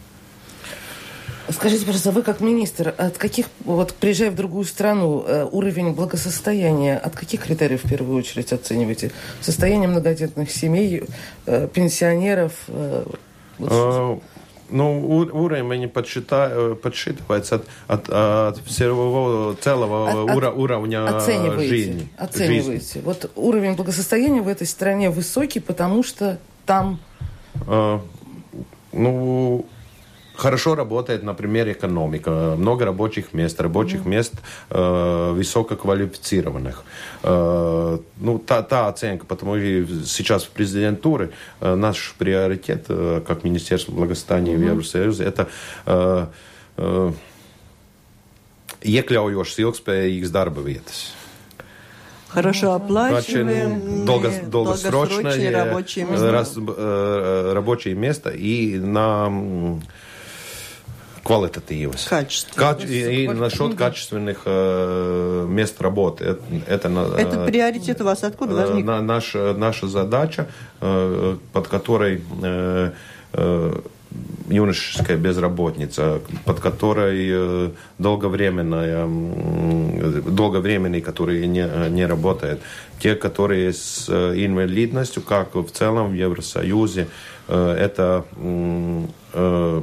Скажите, 1.51 1.85
пожалуйста, 1.85 2.11
вы 2.11 2.21
как 2.21 2.41
министр, 2.41 2.93
от 2.97 3.17
каких, 3.17 3.47
вот 3.65 3.93
приезжая 3.93 4.29
в 4.29 4.35
другую 4.35 4.65
страну, 4.65 5.23
э, 5.25 5.47
уровень 5.51 5.93
благосостояния, 5.93 6.97
от 6.97 7.15
каких 7.15 7.43
критериев 7.43 7.83
в 7.83 7.89
первую 7.89 8.17
очередь 8.17 8.53
оцениваете? 8.53 9.11
Состояние 9.41 9.89
многодетных 9.89 10.51
семей, 10.51 11.03
э, 11.45 11.67
пенсионеров? 11.73 12.53
Э, 12.67 13.03
а, 13.61 14.19
ну, 14.69 15.07
уровень 15.07 15.89
подсчита, 15.89 16.77
подсчитывается 16.81 17.55
от, 17.55 17.65
от, 17.87 18.09
от 18.09 18.57
всего 18.65 19.55
целого 19.59 20.31
от, 20.31 20.35
ура, 20.35 20.51
уровня 20.51 21.17
оцениваете, 21.17 21.67
жизни. 21.67 22.09
Оцениваете. 22.17 22.85
Жизни. 22.85 23.01
Вот 23.03 23.31
уровень 23.35 23.75
благосостояния 23.75 24.41
в 24.41 24.47
этой 24.47 24.67
стране 24.67 25.09
высокий, 25.09 25.59
потому 25.59 26.03
что 26.03 26.37
там... 26.65 26.99
А, 27.65 28.01
ну, 28.91 29.65
хорошо 30.39 30.75
работает, 30.75 31.23
например, 31.23 31.71
экономика, 31.71 32.55
много 32.57 32.85
рабочих 32.85 33.33
мест, 33.33 33.59
рабочих 33.61 34.01
mm-hmm. 34.01 34.09
мест 34.09 34.33
э, 34.69 35.31
высококвалифицированных. 35.35 36.83
Э, 37.23 37.99
ну, 38.17 38.39
та, 38.39 38.61
та 38.63 38.87
оценка, 38.87 39.25
потому 39.25 39.57
что 39.57 40.05
сейчас 40.05 40.43
в 40.45 40.49
президентуре 40.49 41.31
э, 41.61 41.75
наш 41.75 42.15
приоритет, 42.17 42.85
э, 42.89 43.21
как 43.27 43.43
Министерство 43.43 43.91
благосостояния 43.91 44.53
mm-hmm. 44.53 44.57
в 44.57 44.69
Евросоюзе, 44.69 45.23
это 45.25 45.47
э, 45.85 46.25
э, 46.77 47.11
iekļaujošas 48.81 49.59
ilgspējīgas 49.59 50.31
darba 50.31 50.63
vietas. 50.63 51.11
Хорошо 52.29 52.73
оплачиваемые, 52.73 54.05
долго, 54.05 54.31
долгосрочные 54.45 55.49
рабочие 55.49 56.05
места. 56.05 56.31
Раз, 56.31 56.53
э, 56.55 57.51
рабочие 57.55 57.95
места 57.95 58.29
и 58.29 58.77
на 58.77 59.79
квалитативas. 61.29 62.07
Качественных. 62.09 62.89
и, 62.89 63.23
и 63.23 63.27
насчет 63.27 63.75
качественных 63.75 64.41
э, 64.45 65.45
мест 65.47 65.79
работы. 65.79 66.23
Это, 66.25 66.41
это, 66.67 67.15
это 67.17 67.45
приоритет 67.45 68.01
у 68.01 68.05
вас 68.05 68.23
откуда 68.23 68.55
возник? 68.55 68.83
На, 68.83 68.99
наша, 69.01 69.53
наша 69.53 69.87
задача, 69.87 70.47
э, 70.81 71.37
под 71.53 71.67
которой 71.67 72.23
э, 72.41 72.91
э, 73.33 73.79
юношеская 74.49 75.17
безработница, 75.17 76.19
под 76.45 76.59
которой 76.59 77.29
э, 77.31 77.69
долговременная, 77.99 79.07
долговременный, 80.25 81.01
который 81.01 81.45
не, 81.45 81.89
не 81.89 82.07
работает, 82.07 82.59
те, 82.99 83.13
которые 83.13 83.71
с 83.71 84.09
э, 84.09 84.33
инвалидностью, 84.35 85.21
как 85.21 85.53
в 85.53 85.69
целом 85.69 86.09
в 86.09 86.13
Евросоюзе, 86.13 87.07
э, 87.47 87.75
это 87.79 88.25
Э, 89.31 89.81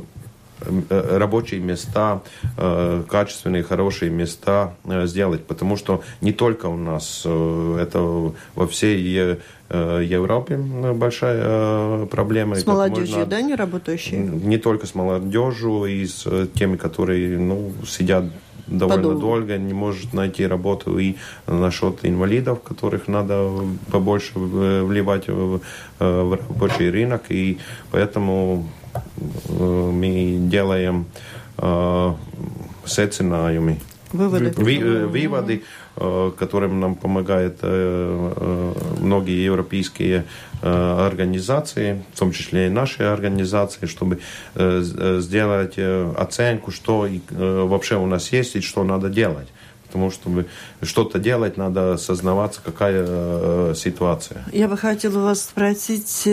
рабочие 0.88 1.60
места, 1.60 2.22
э, 2.56 3.04
качественные, 3.08 3.62
хорошие 3.62 4.10
места 4.10 4.74
э, 4.84 5.06
сделать. 5.06 5.44
Потому 5.44 5.76
что 5.76 6.02
не 6.20 6.32
только 6.32 6.66
у 6.66 6.76
нас, 6.76 7.20
это 7.24 8.32
во 8.54 8.66
всей 8.66 9.38
Европе 9.68 10.56
большая 10.56 12.06
проблема. 12.06 12.54
С 12.54 12.66
молодежью, 12.66 13.18
можно, 13.18 13.26
да, 13.26 13.40
не 13.40 13.54
работающие? 13.54 14.20
Не 14.20 14.58
только 14.58 14.86
с 14.86 14.94
молодежью, 14.94 15.86
и 15.86 16.06
с 16.06 16.24
теми, 16.54 16.76
которые 16.76 17.36
ну, 17.38 17.72
сидят 17.86 18.24
довольно 18.68 19.02
Подолгу. 19.02 19.20
долго, 19.20 19.58
не 19.58 19.74
может 19.74 20.12
найти 20.12 20.46
работу 20.46 20.98
и 20.98 21.16
насчет 21.46 22.04
инвалидов, 22.04 22.62
которых 22.62 23.08
надо 23.08 23.50
побольше 23.90 24.32
вливать 24.38 25.28
в, 25.28 25.60
рабочий 25.98 26.90
рынок. 26.90 27.22
И 27.28 27.58
поэтому 27.90 28.66
Э, 28.85 28.85
мы 29.48 30.38
делаем 30.40 31.06
э, 31.58 32.14
secinājumi. 32.84 33.76
Выводы. 34.12 34.52
Ви, 34.56 34.78
э, 34.78 35.06
выводы, 35.06 35.62
которым 36.38 36.78
нам 36.80 36.94
помогают 36.94 37.62
многие 39.00 39.44
европейские 39.44 40.24
организации, 40.62 42.02
в 42.14 42.18
том 42.18 42.32
числе 42.32 42.66
и 42.66 42.70
наши 42.70 43.02
организации, 43.02 43.86
чтобы 43.86 44.20
сделать 44.54 45.78
оценку, 46.18 46.70
что 46.70 47.08
вообще 47.30 47.96
у 47.96 48.06
нас 48.06 48.30
есть 48.32 48.56
и 48.56 48.60
что 48.60 48.84
надо 48.84 49.08
делать. 49.08 49.48
Потому 49.86 50.10
что 50.10 50.20
чтобы 50.20 50.46
что-то 50.82 51.18
делать, 51.18 51.56
надо 51.56 51.94
осознаваться, 51.94 52.60
какая 52.62 53.74
ситуация. 53.74 54.44
Я 54.52 54.68
бы 54.68 54.76
хотела 54.76 55.20
вас 55.20 55.42
спросить 55.42 56.28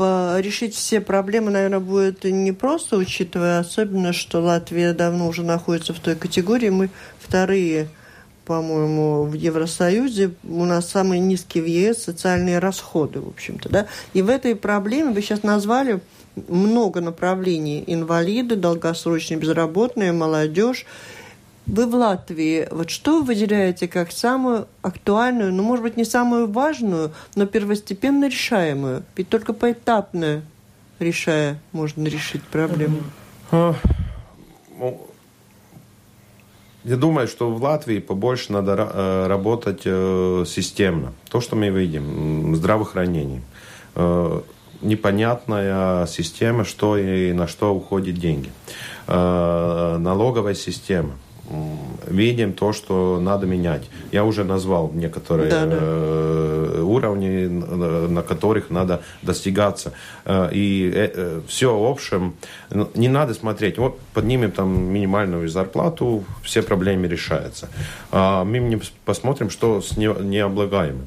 решить 0.00 0.74
все 0.74 1.00
проблемы, 1.00 1.50
наверное, 1.50 1.80
будет 1.80 2.24
непросто, 2.24 2.96
учитывая 2.96 3.58
особенно, 3.58 4.12
что 4.12 4.40
Латвия 4.40 4.92
давно 4.92 5.28
уже 5.28 5.42
находится 5.42 5.94
в 5.94 6.00
той 6.00 6.16
категории. 6.16 6.70
Мы 6.70 6.90
вторые 7.18 7.88
по-моему, 8.50 9.26
в 9.26 9.34
Евросоюзе 9.34 10.32
у 10.42 10.64
нас 10.64 10.88
самые 10.90 11.20
низкие 11.20 11.62
в 11.62 11.66
ЕС 11.68 12.02
социальные 12.02 12.58
расходы, 12.58 13.20
в 13.20 13.28
общем-то, 13.28 13.68
да. 13.68 13.86
И 14.12 14.22
в 14.22 14.28
этой 14.28 14.56
проблеме 14.56 15.12
вы 15.12 15.22
сейчас 15.22 15.44
назвали 15.44 16.00
много 16.48 17.00
направлений. 17.00 17.84
Инвалиды, 17.86 18.56
долгосрочные 18.56 19.38
безработные, 19.38 20.10
молодежь. 20.10 20.84
Вы 21.70 21.86
в 21.86 21.94
Латвии, 21.94 22.66
вот 22.72 22.90
что 22.90 23.20
вы 23.20 23.26
выделяете 23.26 23.86
как 23.86 24.10
самую 24.10 24.66
актуальную, 24.82 25.52
ну, 25.52 25.62
может 25.62 25.84
быть, 25.84 25.96
не 25.96 26.04
самую 26.04 26.50
важную, 26.50 27.12
но 27.36 27.46
первостепенно 27.46 28.28
решаемую? 28.28 29.04
Ведь 29.14 29.28
только 29.28 29.52
поэтапно 29.52 30.42
решая, 30.98 31.60
можно 31.70 32.08
решить 32.08 32.42
проблему. 32.42 32.98
А, 33.52 33.76
ну, 34.80 35.06
я 36.82 36.96
думаю, 36.96 37.28
что 37.28 37.52
в 37.52 37.62
Латвии 37.62 38.00
побольше 38.00 38.52
надо 38.52 38.72
э, 38.92 39.26
работать 39.28 39.82
э, 39.84 40.44
системно. 40.48 41.12
То, 41.30 41.40
что 41.40 41.54
мы 41.54 41.68
видим, 41.68 42.56
здравоохранение. 42.56 43.42
Э, 43.94 44.40
непонятная 44.80 46.06
система, 46.06 46.64
что 46.64 46.96
и 46.96 47.32
на 47.32 47.46
что 47.46 47.72
уходят 47.72 48.16
деньги. 48.16 48.50
Налоговая 49.06 50.54
система– 50.54 51.12
видим 52.06 52.52
то, 52.52 52.72
что 52.72 53.18
надо 53.20 53.46
менять. 53.46 53.88
Я 54.12 54.24
уже 54.24 54.44
назвал 54.44 54.90
некоторые 54.92 55.50
да, 55.50 55.66
да. 55.66 55.76
Э, 55.80 56.82
уровни, 56.82 57.46
на 57.46 58.22
которых 58.22 58.70
надо 58.70 59.02
достигаться. 59.22 59.92
Э, 60.24 60.48
и 60.52 60.90
э, 60.94 61.40
все 61.46 61.78
в 61.78 61.86
общем, 61.86 62.34
не 62.94 63.08
надо 63.08 63.34
смотреть, 63.34 63.78
вот 63.78 63.98
поднимем 64.14 64.50
там 64.50 64.92
минимальную 64.92 65.48
зарплату, 65.48 66.24
все 66.42 66.62
проблемы 66.62 67.08
решаются. 67.08 67.68
А 68.10 68.44
мы 68.44 68.80
посмотрим, 69.04 69.50
что 69.50 69.80
с 69.80 69.96
необлагаемым. 69.96 71.06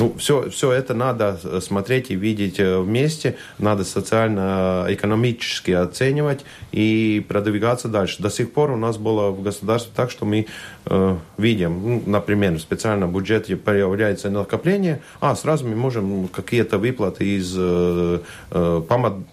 Ну, 0.00 0.14
все, 0.16 0.48
все 0.48 0.72
это 0.72 0.94
надо 0.94 1.38
смотреть 1.60 2.10
и 2.10 2.14
видеть 2.14 2.58
э, 2.58 2.78
вместе, 2.78 3.36
надо 3.58 3.84
социально-экономически 3.84 5.72
оценивать 5.72 6.40
и 6.72 7.22
продвигаться 7.28 7.88
дальше. 7.88 8.22
До 8.22 8.30
сих 8.30 8.50
пор 8.50 8.70
у 8.70 8.76
нас 8.76 8.96
было 8.96 9.30
в 9.30 9.42
государстве 9.42 9.92
так, 9.94 10.10
что 10.10 10.24
мы 10.24 10.46
э, 10.86 11.16
видим, 11.36 11.82
ну, 11.82 12.02
например, 12.06 12.54
в 12.54 12.60
специальном 12.60 13.12
бюджете 13.12 13.56
появляется 13.56 14.30
накопление, 14.30 15.02
а 15.20 15.36
сразу 15.36 15.68
мы 15.68 15.76
можем 15.76 16.28
какие-то 16.28 16.78
выплаты 16.78 17.36
из 17.36 17.54
э, 17.58 18.20
э, 18.52 18.82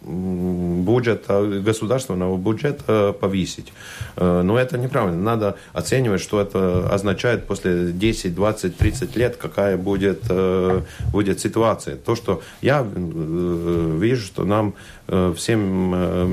бюджета, 0.04 1.62
государственного 1.64 2.36
бюджета 2.36 3.16
повысить. 3.18 3.72
Э, 4.18 4.42
но 4.44 4.60
это 4.60 4.78
неправильно. 4.78 5.22
Надо 5.22 5.56
оценивать, 5.72 6.20
что 6.20 6.42
это 6.42 6.90
означает 6.94 7.48
после 7.48 7.94
10, 7.94 8.36
20, 8.36 8.76
30 8.78 9.16
лет, 9.16 9.38
какая 9.38 9.78
будет 9.78 10.24
э, 10.30 10.57
Э, 10.57 10.57
будет 11.12 11.40
ситуация. 11.40 11.96
То, 11.96 12.16
что 12.16 12.42
я 12.62 12.86
э, 12.86 13.98
вижу, 14.00 14.26
что 14.26 14.46
нам 14.46 14.74
э, 15.08 15.34
всем 15.36 15.60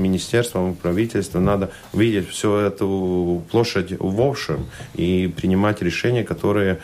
министерствам, 0.01 0.75
правительству 0.75 1.39
надо 1.39 1.71
видеть 1.93 2.29
всю 2.29 2.55
эту 2.55 3.43
площадь 3.51 3.99
в 3.99 4.21
общем 4.21 4.65
и 4.93 5.33
принимать 5.35 5.81
решения, 5.81 6.23
которые 6.23 6.79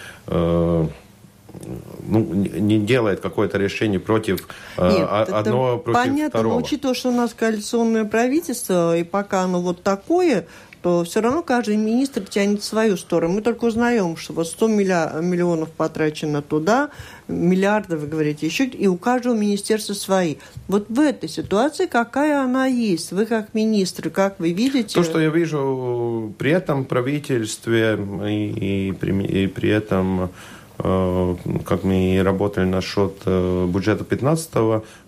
ну, 2.07 2.33
не 2.33 2.79
делает 2.79 3.19
какое-то 3.19 3.57
решение 3.57 3.99
против 3.99 4.47
Нет, 4.77 5.07
одного 5.09 5.77
против 5.77 5.99
понятно, 5.99 6.29
второго. 6.29 6.53
но 6.53 6.59
учитывая, 6.59 6.95
что 6.95 7.09
у 7.09 7.13
нас 7.13 7.33
коалиционное 7.33 8.05
правительство, 8.05 8.97
и 8.97 9.03
пока 9.03 9.41
оно 9.43 9.61
вот 9.61 9.83
такое, 9.83 10.45
то 10.81 11.03
все 11.03 11.21
равно 11.21 11.43
каждый 11.43 11.77
министр 11.77 12.23
тянет 12.23 12.63
свою 12.63 12.97
сторону. 12.97 13.35
Мы 13.35 13.41
только 13.41 13.65
узнаем, 13.65 14.17
что 14.17 14.33
вот 14.33 14.47
100 14.47 14.67
миллионов 14.67 15.69
потрачено 15.69 16.41
туда, 16.41 16.89
миллиарды, 17.27 17.97
вы 17.97 18.07
говорите, 18.07 18.47
еще, 18.47 18.65
и 18.65 18.87
у 18.87 18.97
каждого 18.97 19.35
министерства 19.35 19.93
свои. 19.93 20.35
Вот 20.67 20.89
в 20.89 20.99
этой 20.99 21.29
ситуации 21.29 21.85
какая 21.85 22.41
она 22.41 22.65
есть? 22.65 23.11
Вы 23.11 23.25
как 23.25 23.53
министр, 23.53 24.09
как 24.09 24.39
вы 24.39 24.53
видите? 24.53 24.95
То, 24.95 25.03
что 25.03 25.19
я 25.19 25.29
вижу 25.29 26.33
при 26.37 26.51
этом 26.51 26.85
правительстве 26.85 27.99
и, 28.27 28.89
и, 28.89 28.91
при, 28.93 29.23
и 29.23 29.47
при 29.47 29.69
этом 29.69 30.31
э, 30.79 31.35
как 31.63 31.83
мы 31.83 32.21
работали 32.23 32.65
насчет 32.65 33.13
э, 33.25 33.67
бюджета 33.67 34.03
2015 34.03 34.49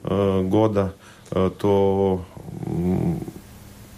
э, 0.03 0.41
года, 0.43 0.93
то 1.31 2.23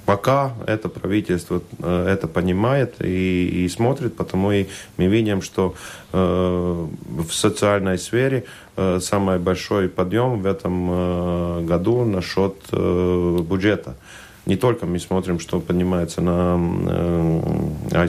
Пока 0.05 0.53
это 0.67 0.87
правительство 0.87 1.61
э, 1.79 2.07
это 2.07 2.27
понимает 2.27 2.95
и, 3.01 3.65
и 3.65 3.69
смотрит, 3.69 4.15
потому 4.15 4.51
и 4.51 4.67
мы 4.97 5.07
видим, 5.07 5.41
что 5.41 5.73
э, 6.13 6.17
в 6.17 7.31
социальной 7.31 7.97
сфере 7.97 8.45
э, 8.77 8.99
самый 9.01 9.39
большой 9.39 9.89
подъем 9.89 10.41
в 10.41 10.45
этом 10.45 10.89
э, 10.91 11.61
году 11.63 12.05
насчет 12.05 12.55
э, 12.71 13.37
бюджета. 13.41 13.95
Не 14.45 14.57
только 14.57 14.85
мы 14.85 14.99
смотрим, 14.99 15.39
что 15.39 15.59
поднимается 15.59 16.21
на 16.21 16.59
э, 16.87 18.07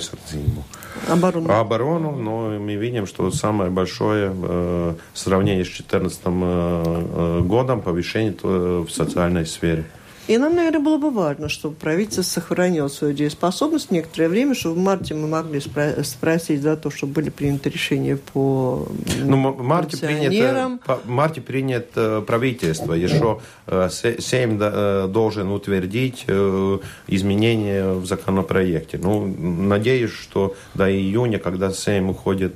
Оборону. 1.08 1.52
оборону, 1.52 2.12
но 2.12 2.58
мы 2.58 2.74
видим, 2.74 3.06
что 3.06 3.30
самое 3.30 3.70
большое 3.70 4.32
э, 4.34 4.94
в 5.12 5.18
сравнении 5.18 5.62
с 5.62 5.68
2014 5.68 6.20
э, 6.24 6.30
э, 6.32 7.40
годом 7.42 7.80
повышение 7.80 8.34
в 8.42 8.88
социальной 8.90 9.46
сфере. 9.46 9.86
И 10.28 10.38
нам, 10.38 10.56
наверное, 10.56 10.80
было 10.80 10.98
бы 10.98 11.10
важно, 11.10 11.48
чтобы 11.48 11.76
правительство 11.76 12.22
сохранило 12.22 12.88
свою 12.88 13.14
дееспособность 13.14 13.92
некоторое 13.92 14.28
время, 14.28 14.54
чтобы 14.54 14.74
в 14.74 14.78
марте 14.78 15.14
мы 15.14 15.28
могли 15.28 15.60
спро- 15.60 16.02
спросить 16.02 16.62
за 16.62 16.76
то, 16.76 16.90
чтобы 16.90 17.12
были 17.12 17.30
приняты 17.30 17.70
решения 17.70 18.16
по 18.16 18.88
ну, 19.22 19.36
марте 19.36 19.96
принято, 19.98 20.78
в 21.04 21.08
марте 21.08 21.40
принято 21.40 22.24
правительство. 22.26 22.92
Еще 22.92 23.40
э, 23.66 23.88
Сейм 23.90 24.58
э, 24.60 25.06
должен 25.08 25.50
утвердить 25.52 26.24
э, 26.26 26.78
изменения 27.06 27.92
в 27.92 28.04
законопроекте. 28.06 28.98
Ну, 29.00 29.26
надеюсь, 29.26 30.10
что 30.10 30.56
до 30.74 30.90
июня, 30.90 31.38
когда 31.38 31.70
Сейм 31.70 32.10
уходит, 32.10 32.54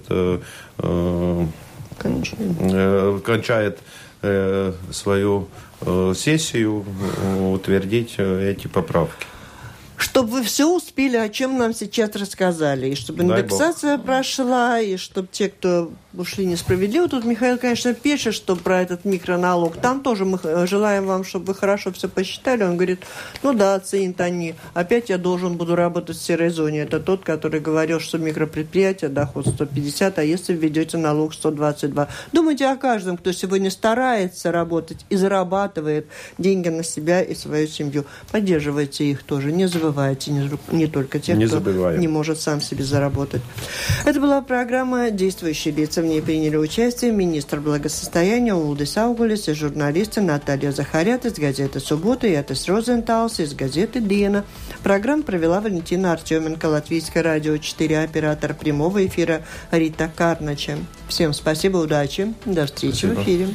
кончает, 1.99 3.23
кончает 3.23 3.79
свою 4.91 5.49
сессию 6.15 6.85
утвердить 7.61 8.15
э, 8.19 8.53
эти 8.53 8.67
поправки. 8.67 9.27
Чтобы 9.97 10.31
вы 10.31 10.43
все 10.43 10.67
успели, 10.67 11.17
о 11.17 11.29
чем 11.29 11.59
нам 11.59 11.75
сейчас 11.75 12.17
рассказали, 12.17 12.89
и 12.89 12.95
чтобы 12.95 13.23
индексация 13.23 13.99
прошла, 13.99 14.81
и 14.81 14.97
чтобы 14.97 15.29
те, 15.31 15.51
кто 15.51 15.93
ушли 16.15 16.47
несправедливо, 16.47 17.09
тут 17.09 17.25
Михаил, 17.25 17.59
конечно, 17.59 17.95
пишет, 17.95 18.35
что 18.35 18.57
про 18.57 18.81
этот 18.83 19.05
микроналог, 19.05 19.77
там 19.77 20.03
тоже 20.03 20.25
мы 20.25 20.39
желаем 20.67 21.07
вам, 21.07 21.25
чтобы 21.25 21.47
вы 21.47 21.55
хорошо 21.55 21.93
все 21.93 22.09
посчитали, 22.09 22.63
он 22.63 22.77
говорит, 22.77 23.05
ну 23.43 23.53
да, 23.53 23.75
оценят 23.75 24.21
они, 24.21 24.55
опять 24.75 25.09
я 25.11 25.19
должен 25.19 25.57
буду 25.57 25.77
работать 25.77 26.17
в 26.17 26.23
серой 26.23 26.51
зоне, 26.51 26.81
это 26.81 27.01
тот, 27.01 27.25
который 27.25 27.61
говорил, 27.61 28.01
что 28.01 28.19
микропредприятие, 28.19 29.11
доход 29.11 29.47
150, 29.49 30.19
а 30.19 30.25
если 30.25 30.55
введете 30.55 30.99
налог 30.99 31.35
122. 31.35 32.09
Думайте 32.33 32.67
о 32.67 32.77
каждом, 32.77 33.17
кто 33.17 33.33
сегодня 33.33 33.71
старается 33.71 34.53
работать 34.53 35.05
и 35.09 35.17
зарабатывает 35.17 36.07
деньги 36.39 36.69
на 36.69 36.83
себя 36.83 37.23
и 37.23 37.35
свою 37.35 37.67
семью. 37.67 38.05
Поддерживайте 38.31 39.05
их 39.05 39.23
тоже, 39.23 39.53
не 39.53 39.67
забывайте 39.67 39.81
забывайте 39.81 40.31
не, 40.31 40.51
не 40.77 40.87
только 40.87 41.19
тех, 41.19 41.37
не 41.37 41.47
кто 41.47 41.57
забываем. 41.57 42.01
не 42.01 42.09
может 42.09 42.41
сам 42.41 42.61
себе 42.61 42.85
заработать. 42.85 43.43
Это 44.05 44.21
была 44.21 44.43
программа 44.43 45.11
«Действующие 45.11 45.75
лица». 45.75 46.00
В 46.01 46.05
ней 46.05 46.23
приняли 46.23 46.57
участие 46.57 47.13
министр 47.13 47.61
благосостояния 47.61 48.55
Улдис 48.55 48.97
Аугулис 48.97 49.49
и 49.49 49.53
журналисты 49.53 50.23
Наталья 50.23 50.73
Захарят 50.73 51.27
из 51.27 51.35
газеты 51.35 51.79
«Суббота» 51.79 52.27
и 52.27 52.33
Атес 52.33 52.69
Розенталс 52.69 53.39
из 53.39 53.53
газеты 53.53 54.01
«Дена». 54.01 54.47
Программу 54.83 55.25
провела 55.25 55.61
Валентина 55.61 56.13
Артеменко, 56.13 56.67
Латвийское 56.67 57.23
радио 57.23 57.59
4, 57.59 58.01
оператор 58.01 58.55
прямого 58.55 59.07
эфира 59.07 59.43
Рита 59.71 60.11
Карнача. 60.17 60.79
Всем 61.07 61.35
спасибо, 61.35 61.77
удачи, 61.77 62.33
до 62.47 62.65
встречи 62.65 63.05
спасибо. 63.05 63.21
в 63.21 63.23
эфире. 63.23 63.49